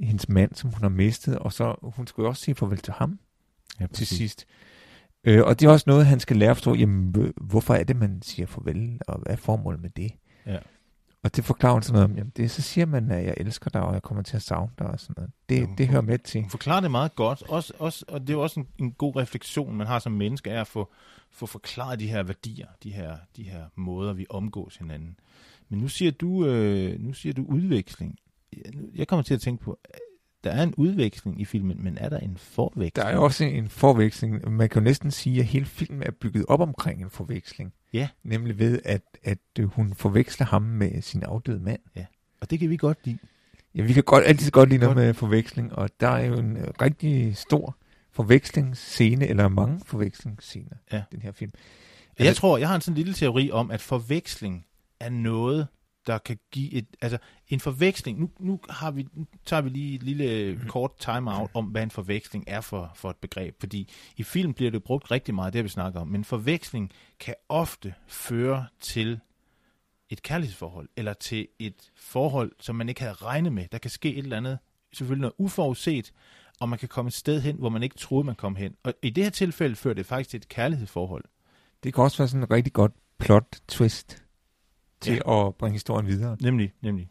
hendes 0.02 0.28
mand, 0.28 0.54
som 0.54 0.70
hun 0.70 0.82
har 0.82 0.88
mistet, 0.88 1.38
og 1.38 1.52
så 1.52 1.74
hun 1.82 2.06
skal 2.06 2.22
jo 2.22 2.28
også 2.28 2.42
sige 2.42 2.54
farvel 2.54 2.78
til 2.78 2.92
ham 2.96 3.18
Ja, 3.80 3.86
til 3.86 4.06
sidst. 4.06 4.46
Øh, 5.24 5.42
og 5.44 5.60
det 5.60 5.66
er 5.66 5.70
også 5.70 5.84
noget, 5.86 6.06
han 6.06 6.20
skal 6.20 6.36
lære 6.36 6.50
at 6.50 6.56
forstå, 6.56 6.74
jamen, 6.74 7.32
hvorfor 7.36 7.74
er 7.74 7.84
det, 7.84 7.96
man 7.96 8.22
siger 8.22 8.46
farvel, 8.46 9.00
og 9.08 9.18
hvad 9.22 9.32
er 9.32 9.36
formålet 9.36 9.80
med 9.82 9.90
det? 9.90 10.10
Ja. 10.46 10.58
Og 11.22 11.36
det 11.36 11.44
forklarer 11.44 11.72
hun 11.72 11.82
sådan 11.82 11.92
noget 11.94 12.10
om, 12.10 12.16
jamen, 12.16 12.32
det, 12.36 12.50
så 12.50 12.62
siger 12.62 12.86
man, 12.86 13.10
at 13.10 13.24
jeg 13.24 13.34
elsker 13.36 13.70
dig, 13.70 13.82
og 13.82 13.94
jeg 13.94 14.02
kommer 14.02 14.22
til 14.22 14.36
at 14.36 14.42
savne 14.42 14.70
dig, 14.78 14.86
og 14.86 15.00
sådan 15.00 15.14
noget. 15.16 15.30
Det, 15.48 15.60
Jo, 15.60 15.68
det 15.78 15.88
hører 15.88 16.00
med 16.02 16.18
til. 16.18 16.40
Hun 16.40 16.50
forklarer 16.50 16.80
det 16.80 16.90
meget 16.90 17.14
godt, 17.14 17.42
også, 17.48 17.72
også, 17.78 18.04
og 18.08 18.20
det 18.20 18.30
er 18.30 18.32
jo 18.34 18.42
også 18.42 18.60
en, 18.60 18.66
en 18.78 18.92
god 18.92 19.16
refleksion, 19.16 19.76
man 19.76 19.86
har 19.86 19.98
som 19.98 20.12
menneske, 20.12 20.50
er 20.50 20.60
at 20.60 20.66
få, 20.66 20.92
få 21.30 21.46
forklaret 21.46 22.00
de 22.00 22.06
her 22.08 22.22
værdier, 22.22 22.66
de 22.82 22.92
her, 22.92 23.16
de 23.36 23.42
her 23.42 23.64
måder, 23.76 24.12
vi 24.12 24.26
omgås 24.30 24.76
hinanden. 24.76 25.18
Men 25.68 25.78
nu 25.78 25.88
siger 25.88 26.10
du, 26.12 26.46
øh, 26.46 27.00
nu 27.00 27.12
siger 27.12 27.32
du 27.32 27.44
udveksling. 27.48 28.18
Jeg- 28.94 29.08
kommer 29.08 29.22
til 29.22 29.34
at 29.34 29.40
tænke 29.40 29.64
på, 29.64 29.78
der 30.44 30.50
er 30.50 30.62
en 30.62 30.74
udveksling 30.74 31.40
i 31.40 31.44
filmen, 31.44 31.84
men 31.84 31.98
er 31.98 32.08
der 32.08 32.18
en 32.18 32.36
forveksling? 32.36 32.96
Der 32.96 33.04
er 33.04 33.16
også 33.18 33.44
en 33.44 33.68
forveksling. 33.68 34.52
Man 34.52 34.68
kan 34.68 34.80
jo 34.82 34.84
næsten 34.84 35.10
sige, 35.10 35.40
at 35.40 35.46
hele 35.46 35.66
filmen 35.66 36.02
er 36.02 36.10
bygget 36.10 36.44
op 36.48 36.60
omkring 36.60 37.02
en 37.02 37.10
forveksling. 37.10 37.72
Ja. 37.92 38.08
Nemlig 38.22 38.58
ved, 38.58 38.80
at, 38.84 39.02
at 39.22 39.38
øh, 39.58 39.64
hun 39.66 39.94
forveksler 39.94 40.46
ham 40.46 40.62
med 40.62 41.02
sin 41.02 41.22
afdøde 41.22 41.60
mand. 41.60 41.80
Og 42.40 42.50
det 42.50 42.58
kan 42.58 42.70
vi 42.70 42.76
godt 42.76 42.98
lide. 43.04 43.18
Ja, 43.74 43.82
vi 43.82 43.92
kan 43.92 44.02
godt, 44.02 44.24
altid 44.24 44.50
godt 44.50 44.68
lide 44.68 44.80
noget 44.80 44.96
med 44.96 45.14
forveksling, 45.14 45.72
og 45.72 45.90
der 46.00 46.08
er 46.08 46.24
jo 46.24 46.34
en 46.34 46.58
rigtig 46.82 47.36
stor 47.36 47.76
forvekslingsscene, 48.12 49.26
eller 49.26 49.48
mange 49.48 49.80
forvekslingsscener 49.86 50.76
Ja. 50.92 50.98
i 50.98 51.14
den 51.14 51.22
her 51.22 51.32
film. 51.32 51.52
Jeg 52.18 52.36
tror, 52.36 52.58
jeg 52.58 52.68
har 52.68 52.74
en 52.74 52.80
sådan 52.80 52.96
lille 52.96 53.14
teori 53.14 53.50
om, 53.50 53.70
at 53.70 53.80
forveksling 53.80 54.66
er 55.00 55.10
noget, 55.10 55.66
der 56.06 56.18
kan 56.18 56.38
give 56.50 56.72
et, 56.72 56.86
altså 57.00 57.18
en 57.48 57.60
forveksling, 57.60 58.20
nu, 58.20 58.30
nu, 58.38 58.60
har 58.70 58.90
vi, 58.90 59.06
nu 59.12 59.26
tager 59.44 59.62
vi 59.62 59.68
lige 59.68 59.94
et 59.94 60.02
lille 60.02 60.60
kort 60.68 60.96
time-out 60.98 61.50
om, 61.54 61.64
hvad 61.64 61.82
en 61.82 61.90
forveksling 61.90 62.44
er 62.46 62.60
for, 62.60 62.92
for 62.94 63.10
et 63.10 63.16
begreb, 63.16 63.60
fordi 63.60 63.92
i 64.16 64.22
film 64.22 64.54
bliver 64.54 64.70
det 64.70 64.84
brugt 64.84 65.10
rigtig 65.10 65.34
meget, 65.34 65.52
det 65.52 65.64
vi 65.64 65.68
snakket 65.68 66.00
om, 66.00 66.08
men 66.08 66.24
forveksling 66.24 66.90
kan 67.20 67.34
ofte 67.48 67.94
føre 68.06 68.66
til 68.80 69.20
et 70.10 70.22
kærlighedsforhold, 70.22 70.88
eller 70.96 71.12
til 71.12 71.48
et 71.58 71.90
forhold, 71.96 72.52
som 72.60 72.76
man 72.76 72.88
ikke 72.88 73.00
havde 73.00 73.14
regnet 73.14 73.52
med. 73.52 73.66
Der 73.72 73.78
kan 73.78 73.90
ske 73.90 74.14
et 74.14 74.18
eller 74.18 74.36
andet, 74.36 74.58
selvfølgelig 74.92 75.20
noget 75.20 75.34
uforudset, 75.38 76.12
og 76.60 76.68
man 76.68 76.78
kan 76.78 76.88
komme 76.88 77.08
et 77.08 77.14
sted 77.14 77.40
hen, 77.40 77.56
hvor 77.56 77.68
man 77.68 77.82
ikke 77.82 77.96
troede, 77.96 78.26
man 78.26 78.34
kom 78.34 78.56
hen. 78.56 78.74
Og 78.82 78.94
i 79.02 79.10
det 79.10 79.24
her 79.24 79.30
tilfælde 79.30 79.76
fører 79.76 79.94
det 79.94 80.06
faktisk 80.06 80.30
til 80.30 80.36
et 80.36 80.48
kærlighedsforhold. 80.48 81.24
Det 81.82 81.94
kan 81.94 82.04
også 82.04 82.18
være 82.18 82.28
sådan 82.28 82.42
en 82.42 82.50
rigtig 82.50 82.72
godt 82.72 82.92
plot 83.18 83.60
twist 83.68 84.23
til 85.04 85.20
Ja. 85.26 85.46
at 85.46 85.54
bringe 85.54 85.74
historien 85.74 86.06
videre. 86.06 86.36
Nemlig, 86.40 86.72
nemlig. 86.82 87.08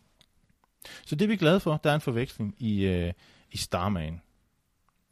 Så 1.06 1.16
det 1.16 1.26
er 1.26 1.28
vi 1.30 1.36
glade 1.36 1.60
for. 1.60 1.78
Der 1.84 1.90
er 1.92 1.96
en 1.96 2.02
forveksling 2.02 2.56
i, 2.60 2.84
øh, 2.86 3.14
i 3.52 3.58
Starman. 3.58 4.22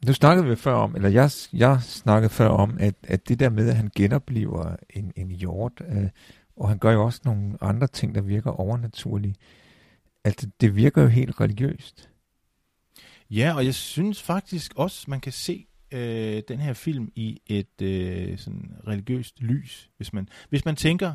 Nu 0.06 0.12
snakkede 0.12 0.48
vi 0.48 0.56
før 0.56 0.74
om, 0.74 0.96
eller 0.96 1.08
jeg, 1.08 1.30
jeg 1.52 1.82
snakkede 1.82 2.30
før 2.30 2.48
om, 2.48 2.76
at, 2.80 2.94
at 3.02 3.28
det 3.28 3.40
der 3.40 3.50
med, 3.50 3.68
at 3.68 3.76
han 3.76 3.90
genoplever 3.96 4.76
en, 4.90 5.12
en 5.16 5.30
hjort, 5.30 5.72
øh, 5.88 6.08
og 6.56 6.68
han 6.68 6.78
gør 6.78 6.92
jo 6.92 7.04
også 7.04 7.20
nogle 7.24 7.56
andre 7.60 7.86
ting, 7.86 8.14
der 8.14 8.20
virker 8.20 8.50
overnaturlige. 8.50 9.34
Altså, 10.24 10.50
det 10.60 10.76
virker 10.76 11.02
jo 11.02 11.08
helt 11.08 11.40
religiøst. 11.40 12.10
Ja, 13.30 13.54
og 13.56 13.64
jeg 13.64 13.74
synes 13.74 14.22
faktisk 14.22 14.72
også, 14.76 15.04
man 15.10 15.20
kan 15.20 15.32
se 15.32 15.66
øh, 15.92 16.42
den 16.48 16.58
her 16.58 16.72
film 16.72 17.12
i 17.14 17.40
et 17.46 17.82
øh, 17.82 18.38
sådan 18.38 18.72
religiøst 18.86 19.40
lys. 19.40 19.90
Hvis 19.96 20.12
man, 20.12 20.28
hvis 20.48 20.64
man 20.64 20.76
tænker 20.76 21.14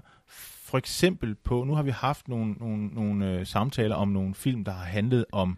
for 0.68 0.78
eksempel 0.78 1.36
på, 1.36 1.64
nu 1.64 1.74
har 1.74 1.84
vi 1.84 1.92
haft 1.92 2.28
nogle, 2.28 2.54
nogle, 2.54 2.88
nogle 2.88 3.32
øh, 3.32 3.46
samtaler 3.46 3.96
om 3.96 4.08
nogle 4.08 4.36
film, 4.36 4.64
der 4.64 4.72
har 4.72 4.86
handlet 4.86 5.26
om 5.32 5.58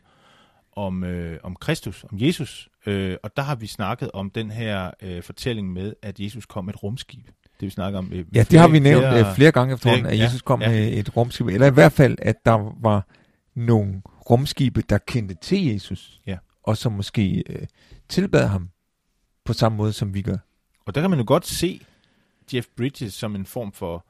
om, 0.72 1.04
øh, 1.04 1.40
om 1.44 1.56
Kristus, 1.56 2.06
om 2.12 2.18
Jesus, 2.22 2.70
øh, 2.86 3.18
og 3.24 3.38
der 3.38 3.44
har 3.44 3.56
vi 3.56 3.68
snakket 3.68 4.12
om 4.12 4.30
den 4.30 4.52
her 4.52 4.92
øh, 5.02 5.24
fortælling 5.24 5.74
med, 5.74 5.94
at 6.02 6.20
Jesus 6.20 6.46
kom 6.46 6.66
med 6.66 6.74
et 6.74 6.84
rumskib. 6.84 7.26
Det 7.26 7.66
vi 7.66 7.70
snakker 7.70 8.00
om. 8.00 8.14
Øh, 8.14 8.26
Ja, 8.36 8.44
det 8.44 8.60
har 8.60 8.68
vi 8.68 8.80
nævnt 8.80 9.06
flere, 9.08 9.36
flere 9.36 9.52
gange 9.52 9.74
efterhånden, 9.74 10.06
at 10.06 10.18
ja, 10.18 10.24
Jesus 10.24 10.42
kom 10.42 10.62
ja. 10.62 10.70
med 10.70 10.94
et 10.94 11.18
rumskib. 11.18 11.48
Eller 11.48 11.68
i 11.68 11.74
hvert 11.74 11.92
fald, 11.92 12.18
at 12.22 12.46
der 12.46 12.76
var 12.82 13.08
nogle 13.56 14.02
rumskibe, 14.30 14.82
der 14.82 14.98
kendte 14.98 15.36
til 15.36 15.66
Jesus. 15.66 16.22
Ja. 16.28 16.38
Og 16.64 16.78
som 16.78 16.92
måske 16.92 17.44
øh, 17.50 17.68
tilbad 18.10 18.48
ham 18.48 18.70
på 19.46 19.54
samme 19.54 19.78
måde, 19.78 19.94
som 19.94 20.14
vi 20.14 20.22
gør. 20.22 20.38
Og 20.86 20.96
der 20.96 21.02
kan 21.02 21.10
man 21.10 21.20
jo 21.20 21.26
godt 21.28 21.48
se 21.48 21.82
Jeff 22.54 22.68
Bridges 22.78 23.14
som 23.14 23.36
en 23.36 23.46
form 23.46 23.72
for, 23.72 24.06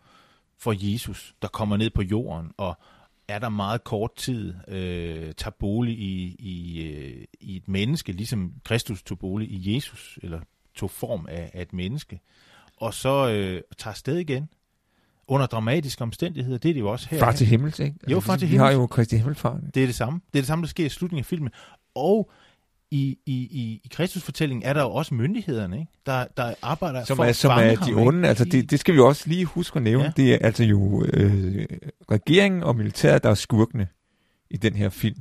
for 0.59 0.75
Jesus, 0.77 1.35
der 1.41 1.47
kommer 1.47 1.77
ned 1.77 1.89
på 1.89 2.01
jorden 2.01 2.51
og 2.57 2.77
er 3.27 3.39
der 3.39 3.49
meget 3.49 3.83
kort 3.83 4.15
tid, 4.15 4.53
øh, 4.67 5.33
tager 5.33 5.55
bolig 5.59 5.99
i, 5.99 6.35
i, 6.39 6.81
øh, 6.83 7.25
i 7.39 7.55
et 7.55 7.67
menneske, 7.67 8.11
ligesom 8.11 8.53
Kristus 8.65 9.03
tog 9.03 9.19
bolig 9.19 9.51
i 9.51 9.75
Jesus, 9.75 10.19
eller 10.23 10.39
tog 10.75 10.91
form 10.91 11.25
af, 11.29 11.51
af 11.53 11.61
et 11.61 11.73
menneske, 11.73 12.19
og 12.77 12.93
så 12.93 13.29
øh, 13.29 13.61
tager 13.77 13.91
afsted 13.91 14.17
igen 14.17 14.49
under 15.27 15.45
dramatiske 15.45 16.01
omstændigheder. 16.01 16.57
Det 16.57 16.69
er 16.69 16.73
det 16.73 16.79
jo 16.79 16.91
også 16.91 17.07
her. 17.09 17.19
Far 17.19 17.31
til 17.31 17.47
himmels, 17.47 17.79
ikke? 17.79 17.95
Jo, 18.11 18.19
far 18.19 18.35
til 18.35 18.51
Vi 18.51 18.55
har 18.55 18.69
himmels. 18.69 18.83
jo 18.83 18.87
Kristi 18.87 19.17
Himmelfart. 19.17 19.61
Det 19.73 19.83
er 19.83 19.87
det 19.87 19.95
samme. 19.95 20.21
Det 20.33 20.39
er 20.39 20.41
det 20.41 20.47
samme, 20.47 20.61
der 20.61 20.67
sker 20.69 20.85
i 20.85 20.89
slutningen 20.89 21.21
af 21.21 21.25
filmen. 21.25 21.49
Og 21.95 22.31
i, 22.91 23.17
i, 23.25 23.33
i, 23.33 23.81
i 23.83 23.87
Kristusfortællingen 23.91 24.63
er 24.63 24.73
der 24.73 24.81
jo 24.81 24.91
også 24.91 25.13
myndighederne, 25.13 25.79
ikke? 25.79 25.91
Der, 26.05 26.25
der 26.37 26.53
arbejder 26.61 27.05
som 27.05 27.15
for 27.17 27.23
er, 27.23 27.31
som 27.31 27.51
er 27.51 27.63
de 27.63 27.71
ikke? 27.71 28.01
onde. 28.01 28.27
Altså, 28.27 28.45
De- 28.45 28.49
det, 28.51 28.71
det 28.71 28.79
skal 28.79 28.93
vi 28.93 28.97
jo 28.97 29.07
også 29.07 29.29
lige 29.29 29.45
huske 29.45 29.77
at 29.77 29.83
nævne. 29.83 30.03
Ja. 30.03 30.11
Det 30.17 30.33
er 30.33 30.37
altså 30.41 30.63
jo 30.63 31.05
øh, 31.13 31.65
regeringen 32.11 32.63
og 32.63 32.75
militæret, 32.75 33.23
der 33.23 33.29
er 33.29 33.33
skurkene 33.33 33.87
i 34.49 34.57
den 34.57 34.73
her 34.73 34.89
film. 34.89 35.17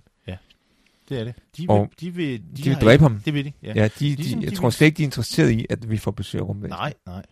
Det 1.09 1.21
er 1.21 1.25
det. 1.25 1.35
De 1.57 1.63
vil, 1.63 1.71
Og 1.71 1.91
de 2.01 2.11
vil, 2.15 2.41
de 2.41 2.57
de 2.57 2.63
vil 2.63 2.75
dræbe 2.75 2.93
ikke- 2.93 3.03
ham. 3.03 3.21
Det 3.25 3.35
vil 3.35 3.45
de, 3.45 3.53
ja. 3.63 3.73
Ja, 3.77 3.85
de, 3.85 3.89
de, 3.99 4.15
Ligesom 4.17 4.43
jeg 4.43 4.51
de 4.51 4.55
tror 4.57 4.67
vil- 4.69 4.73
slet 4.73 4.87
ikke, 4.87 4.97
de 4.97 5.03
er 5.03 5.07
interesseret 5.07 5.51
i, 5.51 5.67
at 5.71 5.91
vi 5.91 5.97
får 5.97 6.11
besøg 6.11 6.41
af 6.41 6.45
rumvæsen. 6.49 6.71
Nej, 6.71 6.95
nej. 7.07 7.23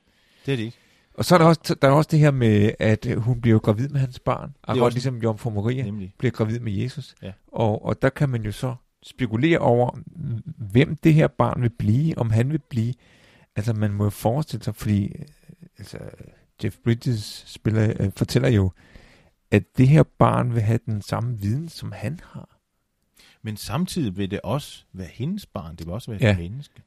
Det 0.47 0.53
er 0.53 0.57
det 0.57 0.65
ikke. 0.65 0.77
Og 1.15 1.25
så 1.25 1.35
er 1.35 1.39
der 1.39 1.45
også, 1.47 1.77
der 1.83 1.89
er 1.89 1.93
også 1.93 2.09
det 2.11 2.19
her 2.19 2.31
med, 2.31 2.71
at 2.79 3.07
øh, 3.07 3.17
hun 3.19 3.41
bliver 3.41 3.59
gravid 3.59 3.89
med 3.89 4.01
hans 4.01 4.19
barn. 4.19 4.55
Akkurat 4.65 4.85
også- 4.85 4.97
ligesom 4.97 5.23
Jomfru 5.23 5.51
Maria 5.51 5.83
Nemlig. 5.85 6.13
bliver 6.19 6.33
gravid 6.33 6.61
med 6.61 6.73
Jesus. 6.73 7.15
Ja. 7.23 7.33
Og, 7.53 7.85
og 7.85 8.03
der 8.03 8.09
kan 8.09 8.29
man 8.29 8.43
jo 8.43 8.53
så 8.53 8.75
spekulere 9.07 9.59
over, 9.59 9.99
hvem 10.73 10.97
det 10.97 11.15
her 11.15 11.27
barn 11.29 11.63
vil 11.63 11.71
blive, 11.71 12.19
om 12.19 12.31
han 12.31 12.51
vil 12.53 12.59
blive. 12.59 12.95
Altså 13.57 13.73
man 13.73 13.93
må 13.93 14.05
jo 14.05 14.11
forestille 14.11 14.65
sig, 14.65 14.75
fordi 14.75 15.05
øh, 15.07 15.25
altså, 15.79 15.99
Jeff 16.65 16.77
Bridges 16.85 17.45
spiller, 17.47 17.95
øh, 18.01 18.11
fortæller 18.17 18.49
jo, 18.49 18.73
at 19.51 19.63
det 19.79 19.89
her 19.89 20.03
barn 20.03 20.55
vil 20.55 20.63
have 20.63 20.79
den 20.87 21.03
samme 21.03 21.39
viden, 21.39 21.69
som 21.69 21.93
han 21.93 22.21
har. 22.25 22.59
Men 23.43 23.57
samtidig 23.57 24.17
vil 24.17 24.31
det 24.31 24.41
også 24.41 24.85
være 24.93 25.09
hendes 25.13 25.47
barn. 25.47 25.77
Det 25.77 25.87
vil 25.87 25.95
også 25.95 26.11
være 26.11 26.21
Ja. 26.23 26.33
et 26.33 26.39
menneske. 26.39 26.83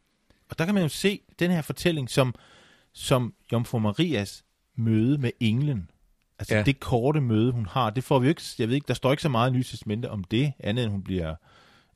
Og 0.49 0.59
der 0.59 0.65
kan 0.65 0.73
man 0.73 0.83
jo 0.83 0.89
se 0.89 1.19
den 1.39 1.51
her 1.51 1.61
fortælling 1.61 2.09
som, 2.09 2.35
som 2.93 3.33
Jomfru 3.51 3.79
Marias 3.79 4.43
møde 4.75 5.17
med 5.17 5.31
englen. 5.39 5.89
Altså 6.39 6.55
Ja. 6.55 6.63
det 6.63 6.79
korte 6.79 7.21
møde, 7.21 7.51
hun 7.51 7.65
har, 7.65 7.89
det 7.89 8.03
får 8.03 8.19
vi 8.19 8.25
jo 8.25 8.29
ikke, 8.29 8.41
jeg 8.59 8.67
ved 8.67 8.75
ikke, 8.75 8.87
der 8.87 8.93
står 8.93 9.11
ikke 9.11 9.23
så 9.23 9.29
meget 9.29 9.49
i 9.49 9.53
Nye 9.53 9.63
Testamente 9.63 10.09
om 10.11 10.23
det, 10.23 10.53
andet 10.59 10.83
end 10.83 10.91
hun 10.91 11.03
bliver, 11.03 11.35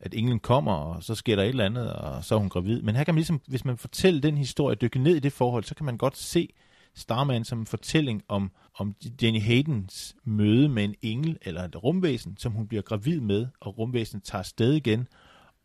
at 0.03 0.13
englen 0.13 0.39
kommer, 0.39 0.73
og 0.73 1.03
så 1.03 1.15
sker 1.15 1.35
der 1.35 1.43
et 1.43 1.49
eller 1.49 1.65
andet, 1.65 1.93
og 1.93 2.23
så 2.23 2.35
er 2.35 2.39
hun 2.39 2.49
gravid. 2.49 2.81
Men 2.81 2.95
her 2.95 3.03
kan 3.03 3.13
man 3.13 3.19
ligesom, 3.19 3.41
hvis 3.47 3.65
man 3.65 3.77
fortæller 3.77 4.21
den 4.21 4.37
historie, 4.37 4.75
dykke 4.75 4.99
ned 4.99 5.15
i 5.15 5.19
det 5.19 5.33
forhold, 5.33 5.63
så 5.63 5.75
kan 5.75 5.85
man 5.85 5.97
godt 5.97 6.17
se 6.17 6.49
Starman 6.95 7.43
som 7.43 7.59
en 7.59 7.65
fortælling 7.65 8.23
om, 8.27 8.51
om 8.77 8.95
Jenny 9.21 9.41
Haydens 9.41 10.15
møde 10.23 10.69
med 10.69 10.83
en 10.83 10.95
engel 11.01 11.37
eller 11.41 11.63
et 11.63 11.83
rumvæsen, 11.83 12.37
som 12.37 12.51
hun 12.51 12.67
bliver 12.67 12.81
gravid 12.81 13.19
med, 13.19 13.47
og 13.61 13.77
rumvæsenet 13.77 14.23
tager 14.23 14.39
afsted 14.39 14.73
igen, 14.73 15.07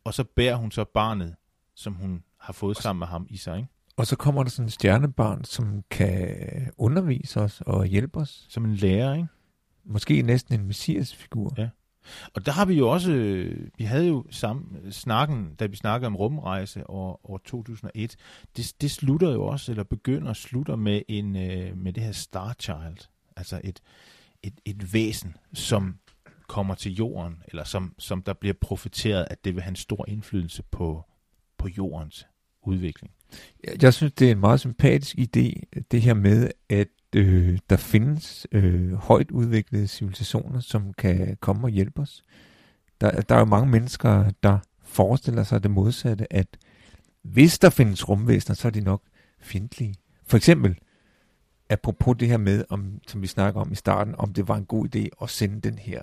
og 0.03 0.13
så 0.13 0.23
bærer 0.23 0.55
hun 0.55 0.71
så 0.71 0.83
barnet, 0.83 1.35
som 1.75 1.93
hun 1.93 2.23
har 2.39 2.53
fået 2.53 2.77
sammen 2.77 2.99
med 2.99 3.07
ham 3.07 3.27
i 3.29 3.37
sig, 3.37 3.57
ikke? 3.57 3.69
Og 3.97 4.07
så 4.07 4.15
kommer 4.15 4.43
der 4.43 4.49
sådan 4.49 4.65
en 4.65 4.69
stjernebarn, 4.69 5.43
som 5.43 5.83
kan 5.89 6.35
undervise 6.77 7.39
os 7.39 7.61
og 7.65 7.85
hjælpe 7.85 8.19
os. 8.19 8.45
som 8.49 8.65
en 8.65 8.75
lærer, 8.75 9.13
ikke? 9.13 9.27
Måske 9.85 10.21
næsten 10.21 10.59
en 10.59 10.67
messiasfigur. 10.67 11.53
Ja. 11.57 11.69
Og 12.33 12.45
der 12.45 12.51
har 12.51 12.65
vi 12.65 12.73
jo 12.73 12.89
også, 12.89 13.11
øh, 13.11 13.67
vi 13.77 13.83
havde 13.83 14.07
jo 14.07 14.25
sammen, 14.31 14.91
snakken, 14.91 15.55
da 15.59 15.65
vi 15.65 15.75
snakkede 15.75 16.07
om 16.07 16.15
rumrejse 16.15 16.89
år, 16.89 17.19
år 17.23 17.37
2001, 17.45 18.15
det, 18.57 18.73
det 18.81 18.91
slutter 18.91 19.31
jo 19.31 19.45
også, 19.45 19.71
eller 19.71 19.83
begynder 19.83 20.29
og 20.29 20.35
slutter 20.35 20.75
med, 20.75 21.01
en, 21.07 21.35
øh, 21.35 21.77
med 21.77 21.93
det 21.93 22.03
her 22.03 22.11
Star 22.11 22.55
Child, 22.59 23.07
altså 23.35 23.61
et, 23.63 23.79
et, 24.43 24.53
et 24.65 24.93
væsen, 24.93 25.35
som 25.53 25.95
kommer 26.47 26.75
til 26.75 26.95
jorden, 26.95 27.35
eller 27.47 27.63
som, 27.63 27.93
som 27.97 28.21
der 28.21 28.33
bliver 28.33 28.53
profeteret, 28.61 29.27
at 29.29 29.45
det 29.45 29.55
vil 29.55 29.63
have 29.63 29.69
en 29.69 29.75
stor 29.75 30.05
indflydelse 30.07 30.63
på, 30.71 31.03
på 31.57 31.67
jordens 31.67 32.27
udvikling. 32.63 33.13
Jeg- 33.63 33.83
Jeg 33.83 33.93
synes, 33.93 34.13
det 34.13 34.27
er 34.27 34.31
en 34.31 34.39
meget 34.39 34.59
sympatisk 34.59 35.15
idé, 35.17 35.61
det 35.91 36.01
her 36.01 36.13
med, 36.13 36.51
at 36.69 36.87
øh, 37.15 37.59
der 37.69 37.77
findes 37.77 38.47
øh, 38.51 38.93
højt 38.93 39.31
udviklede 39.31 39.87
civilisationer, 39.87 40.59
som 40.59 40.93
kan 40.93 41.37
komme 41.39 41.67
og 41.67 41.69
hjælpe 41.69 42.01
os. 42.01 42.23
Der, 43.01 43.21
der 43.21 43.35
er 43.35 43.39
jo 43.39 43.45
mange 43.45 43.69
mennesker, 43.69 44.31
der 44.43 44.59
forestiller 44.83 45.43
sig 45.43 45.63
det 45.63 45.71
modsatte, 45.71 46.33
at 46.33 46.57
hvis 47.21 47.59
der 47.59 47.69
findes 47.69 48.09
rumvæsener, 48.09 48.55
så 48.55 48.67
er 48.67 48.71
de 48.71 48.81
nok 48.81 49.01
fjendtlige. 49.39 49.95
For 50.25 50.37
eksempel, 50.37 50.79
apropos 51.69 52.17
det 52.19 52.27
her 52.27 52.37
med, 52.37 52.63
om, 52.69 52.99
som 53.07 53.21
vi 53.21 53.27
snakker 53.27 53.61
om 53.61 53.71
i 53.71 53.75
starten, 53.75 54.15
om 54.17 54.33
det 54.33 54.47
var 54.47 54.55
en 54.57 54.65
god 54.65 54.95
idé 54.95 55.07
at 55.21 55.29
sende 55.29 55.61
den 55.61 55.79
her 55.79 56.01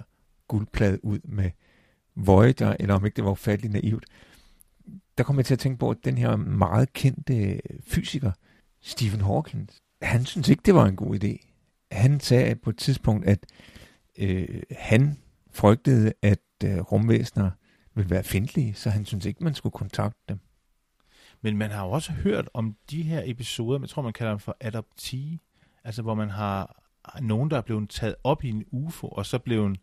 guldplade 0.49 1.05
ud 1.05 1.19
med 1.25 1.51
Voyager, 2.17 2.77
eller 2.81 2.95
om 2.95 3.05
ikke 3.05 3.17
det 3.17 3.25
var 3.25 3.31
ufatteligt 3.31 3.73
naivt 3.73 4.05
der 5.19 5.25
kommer 5.25 5.41
jeg 5.41 5.47
til 5.47 5.55
at 5.55 5.59
tænke 5.59 5.79
på, 5.79 5.91
at 5.91 6.05
den 6.05 6.19
her 6.19 6.37
meget 6.37 6.93
kendte 6.93 7.61
fysiker, 7.87 8.33
Stephen 8.81 9.21
Hawking, 9.21 9.71
han 10.03 10.27
synes 10.27 10.49
ikke, 10.49 10.63
det 10.67 10.75
var 10.75 10.87
en 10.87 10.97
god 10.97 11.25
idé. 11.25 11.53
Han 11.93 12.21
sagde 12.21 12.57
på 12.57 12.71
et 12.71 12.77
tidspunkt, 12.77 13.27
at 13.27 13.47
øh, 14.19 14.63
han 14.71 15.19
frygtede, 15.51 16.13
at 16.23 16.39
øh, 16.65 16.79
rumvæsener 16.79 17.51
ville 17.95 18.11
være 18.11 18.25
fjendtlige, 18.25 18.75
så 18.75 18.91
han 18.91 19.07
synes 19.07 19.25
ikke, 19.25 19.45
man 19.45 19.55
skulle 19.55 19.73
kontakte 19.73 20.21
dem. 20.29 20.39
Men 21.43 21.57
man 21.57 21.71
har 21.71 21.85
jo 21.85 21.91
også 21.91 22.13
hørt 22.13 22.49
om 22.55 22.77
de 22.91 23.03
her 23.03 23.23
episoder, 23.25 23.81
jeg 23.81 23.89
tror, 23.89 24.03
man 24.03 24.13
kalder 24.13 24.33
dem 24.33 24.39
for 24.39 24.57
adopti, 24.61 25.41
altså 25.85 26.03
hvor 26.03 26.15
man 26.15 26.31
har 26.31 26.83
nogen, 27.21 27.51
der 27.51 27.57
er 27.57 27.61
blevet 27.61 27.91
taget 27.91 28.15
op 28.25 28.45
i 28.45 28.49
en 28.49 28.65
UFO, 28.71 29.09
og 29.09 29.27
så 29.27 29.39
blevet 29.39 29.79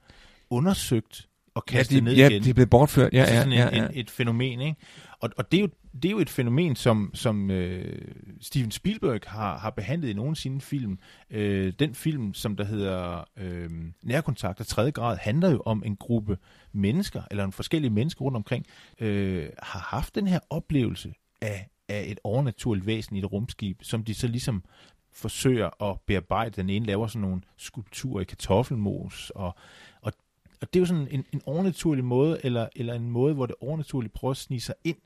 undersøgt 0.50 1.30
og 1.56 1.66
kastet 1.66 1.96
ja, 1.96 2.00
de, 2.00 2.06
ned 2.06 2.16
ja, 2.16 2.30
igen. 2.30 2.44
de 2.44 2.50
er 2.50 2.54
blevet 2.54 2.70
bortført. 2.70 3.14
Ja, 3.14 3.20
altså 3.20 3.34
ja, 3.34 3.40
sådan 3.40 3.54
ja, 3.54 3.70
ja. 3.78 3.86
En, 3.86 3.92
et 3.94 4.10
fænomen, 4.10 4.62
ikke? 4.62 4.82
Og, 5.20 5.30
og 5.38 5.52
det, 5.52 5.58
er 5.58 5.62
jo, 5.62 5.70
det 5.94 6.06
er 6.06 6.12
jo 6.12 6.20
et 6.20 6.30
fænomen, 6.30 6.76
som, 6.76 7.12
som 7.14 7.52
øh, 7.52 8.02
Steven 8.42 8.72
Spielberg 8.72 9.20
har, 9.26 9.58
har 9.58 9.70
behandlet 9.70 10.10
i 10.10 10.14
nogle 10.14 10.32
af 10.32 10.38
sine 10.38 10.62
film. 10.62 11.00
Øh, 11.30 11.74
den 11.80 11.96
film, 11.96 12.34
som 12.34 12.56
der 12.56 12.64
hedder 12.64 13.24
øh, 13.38 13.70
Nærkontakt 14.04 14.60
af 14.60 14.66
tredje 14.66 14.92
grad, 14.92 15.18
handler 15.18 15.50
jo 15.50 15.62
om 15.66 15.84
en 15.86 15.96
gruppe 15.96 16.38
mennesker, 16.72 17.22
eller 17.32 17.44
en 17.44 17.52
forskellige 17.52 17.92
mennesker 17.92 18.22
rundt 18.22 18.36
omkring, 18.36 18.66
øh, 19.00 19.50
har 19.64 19.80
haft 19.80 20.16
den 20.16 20.28
her 20.28 20.40
oplevelse 20.50 21.14
af, 21.42 21.70
af 21.90 22.06
et 22.08 22.20
overnaturligt 22.24 22.86
væsen 22.86 23.16
i 23.16 23.20
et 23.20 23.32
rumskib, 23.32 23.84
som 23.84 24.04
de 24.04 24.14
så 24.14 24.28
ligesom 24.28 24.64
forsøger 25.12 25.84
at 25.84 26.00
bearbejde. 26.08 26.62
Den 26.62 26.70
ene 26.70 26.86
laver 26.86 27.08
sådan 27.08 27.22
nogle 27.22 27.42
skulpturer 27.58 28.22
i 28.22 28.26
kartoffelmos, 28.26 29.30
og, 29.36 29.56
og, 30.02 30.14
og 30.62 30.74
det 30.74 30.76
er 30.76 30.82
jo 30.82 30.86
sådan 30.86 31.08
en, 31.12 31.26
en 31.32 31.42
overnaturlig 31.46 32.04
måde, 32.04 32.40
eller, 32.44 32.68
eller 32.76 32.94
en 32.94 33.10
måde, 33.10 33.34
hvor 33.34 33.46
det 33.46 33.56
overnaturligt 33.62 34.14
prøver 34.14 34.32
at 34.32 34.38
snige 34.38 34.62
sig 34.62 34.76
ind 34.84 34.98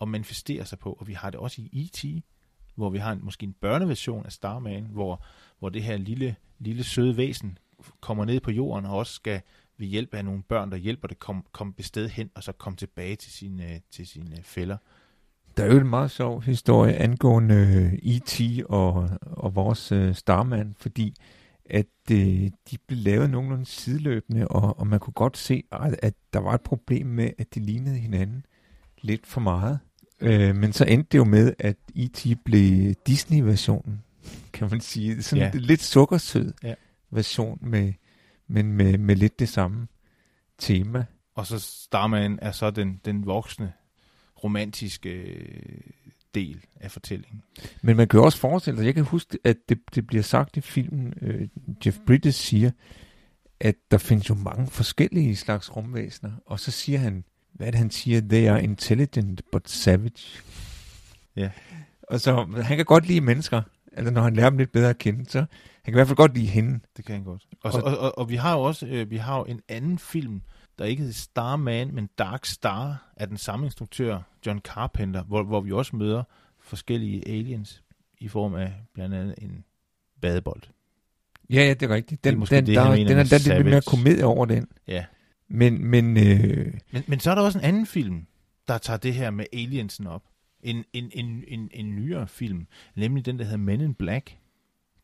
og 0.00 0.08
manifestere 0.08 0.64
sig 0.66 0.78
på. 0.78 0.92
Og 0.92 1.08
vi 1.08 1.12
har 1.12 1.30
det 1.30 1.40
også 1.40 1.62
i 1.62 1.84
E.T., 1.84 2.24
hvor 2.74 2.90
vi 2.90 2.98
har 2.98 3.12
en, 3.12 3.20
måske 3.22 3.44
en 3.44 3.54
børneversion 3.60 4.26
af 4.26 4.32
Starman, 4.32 4.86
hvor, 4.90 5.24
hvor 5.58 5.68
det 5.68 5.82
her 5.82 5.96
lille, 5.96 6.36
lille 6.58 6.84
søde 6.84 7.16
væsen 7.16 7.58
kommer 8.00 8.24
ned 8.24 8.40
på 8.40 8.50
jorden 8.50 8.86
og 8.86 8.96
også 8.96 9.12
skal 9.12 9.40
ved 9.78 9.86
hjælp 9.86 10.14
af 10.14 10.24
nogle 10.24 10.42
børn, 10.42 10.70
der 10.70 10.76
hjælper 10.76 11.08
det, 11.08 11.18
komme 11.18 11.42
kom 11.52 11.74
et 11.78 11.84
sted 11.84 12.08
hen 12.08 12.30
og 12.34 12.42
så 12.42 12.52
komme 12.52 12.76
tilbage 12.76 13.16
til 13.16 13.32
sine, 13.32 13.72
øh, 13.72 13.80
til 13.90 14.06
sine 14.06 14.36
øh, 14.36 14.42
fælder. 14.42 14.76
Der 15.56 15.64
er 15.64 15.72
jo 15.72 15.80
en 15.80 15.88
meget 15.88 16.10
sjov 16.10 16.42
historie 16.42 16.94
angående 16.94 17.54
øh, 17.54 17.92
E.T. 17.92 18.40
og, 18.68 19.10
og 19.20 19.54
vores 19.54 19.92
øh, 19.92 20.14
Starman, 20.14 20.74
fordi 20.78 21.14
at 21.64 21.86
øh, 22.12 22.50
de 22.70 22.78
blev 22.86 22.98
lavet 22.98 23.30
nogenlunde 23.30 23.66
sideløbende, 23.66 24.48
og, 24.48 24.78
og 24.78 24.86
man 24.86 25.00
kunne 25.00 25.14
godt 25.14 25.36
se, 25.36 25.62
at, 25.72 25.96
at 26.02 26.14
der 26.32 26.38
var 26.38 26.54
et 26.54 26.60
problem 26.60 27.06
med, 27.06 27.30
at 27.38 27.54
de 27.54 27.60
lignede 27.60 27.96
hinanden 27.98 28.46
lidt 29.02 29.26
for 29.26 29.40
meget. 29.40 29.78
Øh, 30.20 30.56
men 30.56 30.72
så 30.72 30.84
endte 30.84 31.08
det 31.12 31.18
jo 31.18 31.24
med, 31.24 31.52
at 31.58 31.76
E.T. 31.96 32.26
blev 32.44 32.94
Disney-versionen, 33.06 34.02
kan 34.52 34.68
man 34.70 34.80
sige. 34.80 35.22
Sådan 35.22 35.44
Ja. 35.44 35.50
en 35.58 35.60
lidt 35.60 35.82
sukkersød 35.82 36.52
Ja. 36.62 36.74
version, 37.10 37.58
med, 37.62 37.92
men 38.48 38.72
med, 38.72 38.98
med 38.98 39.16
lidt 39.16 39.38
det 39.38 39.48
samme 39.48 39.86
tema. 40.58 41.04
Og 41.34 41.46
så 41.46 41.58
Starman 41.58 42.38
er 42.42 42.52
så 42.52 42.70
den, 42.70 43.00
den 43.04 43.26
voksne, 43.26 43.72
romantiske 44.44 45.08
øh, 45.10 45.80
del 46.34 46.64
af 46.80 46.90
fortællingen. 46.90 47.42
Men 47.82 47.96
man 47.96 48.08
kan 48.08 48.18
jo 48.18 48.24
også 48.24 48.38
forestille 48.38 48.78
sig, 48.78 48.86
jeg 48.86 48.94
kan 48.94 49.04
huske, 49.04 49.38
at 49.44 49.56
det, 49.68 49.78
det 49.94 50.06
bliver 50.06 50.22
sagt 50.22 50.56
i 50.56 50.60
filmen, 50.60 51.14
øh, 51.22 51.48
Jeff 51.86 51.98
Bridges 52.06 52.34
siger, 52.34 52.70
at 53.60 53.74
der 53.90 53.98
findes 53.98 54.28
jo 54.28 54.34
mange 54.34 54.66
forskellige 54.66 55.36
slags 55.36 55.76
rumvæsener, 55.76 56.32
og 56.46 56.60
så 56.60 56.70
siger 56.70 56.98
han, 56.98 57.24
hvad 57.60 57.66
er 57.66 57.70
det 57.70 57.78
han 57.78 57.90
siger, 57.90 58.20
they 58.20 58.48
are 58.48 58.62
intelligent 58.62 59.42
but 59.52 59.70
savage. 59.70 60.42
Ja. 61.36 61.50
Og 62.02 62.20
så, 62.20 62.46
han 62.62 62.76
kan 62.76 62.86
godt 62.86 63.06
lide 63.06 63.20
mennesker, 63.20 63.62
altså 63.92 64.12
når 64.12 64.22
han 64.22 64.36
lærer 64.36 64.50
dem 64.50 64.58
lidt 64.58 64.72
bedre 64.72 64.90
at 64.90 64.98
kende, 64.98 65.30
så 65.30 65.38
han 65.38 65.46
kan 65.84 65.94
i 65.94 65.96
hvert 65.96 66.06
fald 66.06 66.16
godt 66.16 66.34
lide 66.34 66.46
hende. 66.46 66.80
Det 66.96 67.04
kan 67.04 67.14
han 67.14 67.24
godt. 67.24 67.46
Og, 67.62 67.72
og, 67.72 67.98
og, 67.98 68.18
og 68.18 68.28
vi 68.28 68.36
har 68.36 68.54
jo 68.54 68.62
også 68.62 68.86
øh, 68.86 69.10
vi 69.10 69.16
har 69.16 69.38
jo 69.38 69.44
en 69.44 69.60
anden 69.68 69.98
film, 69.98 70.42
der 70.78 70.84
ikke 70.84 71.00
hedder 71.00 71.14
Starman, 71.14 71.94
men 71.94 72.08
Dark 72.18 72.46
Star, 72.46 73.12
af 73.16 73.28
den 73.28 73.36
samme 73.36 73.66
instruktør, 73.66 74.18
John 74.46 74.58
Carpenter, 74.58 75.22
hvor, 75.22 75.42
hvor 75.42 75.60
vi 75.60 75.72
også 75.72 75.96
møder 75.96 76.22
forskellige 76.60 77.28
aliens 77.28 77.82
i 78.18 78.28
form 78.28 78.54
af 78.54 78.72
blandt 78.94 79.14
andet 79.14 79.34
en 79.38 79.64
badebold. 80.22 80.62
Ja, 81.50 81.62
ja, 81.62 81.74
det 81.74 81.82
er 81.90 81.94
rigtigt. 81.94 82.24
Den, 82.24 82.30
Det 82.30 82.36
er 82.36 82.38
måske 82.38 82.56
den, 82.56 82.66
det, 82.66 82.76
der, 82.76 82.82
den, 82.82 82.92
mener 82.92 83.08
den, 83.08 83.16
med 83.16 83.38
den, 83.44 83.52
er 83.52 83.56
lidt 83.56 83.66
mere 83.66 83.82
komedie 83.82 84.24
over 84.24 84.46
den. 84.46 84.66
Ja. 84.88 85.04
Men, 85.50 85.84
men 85.84 86.16
øh, 86.16 86.74
Men, 86.92 87.04
men 87.06 87.20
så 87.20 87.30
er 87.30 87.34
der 87.34 87.42
også 87.42 87.58
en 87.58 87.64
anden 87.64 87.86
film, 87.86 88.26
der 88.68 88.78
tager 88.78 88.96
det 88.96 89.14
her 89.14 89.30
med 89.30 89.44
aliensen 89.52 90.06
op. 90.06 90.22
En, 90.62 90.84
en, 90.92 91.10
en, 91.14 91.44
en, 91.48 91.68
en 91.72 91.96
nyere 91.96 92.28
film, 92.28 92.66
nemlig 92.96 93.26
den, 93.26 93.38
der 93.38 93.44
hedder 93.44 93.58
Men 93.58 93.80
in 93.80 93.94
Black, 93.94 94.36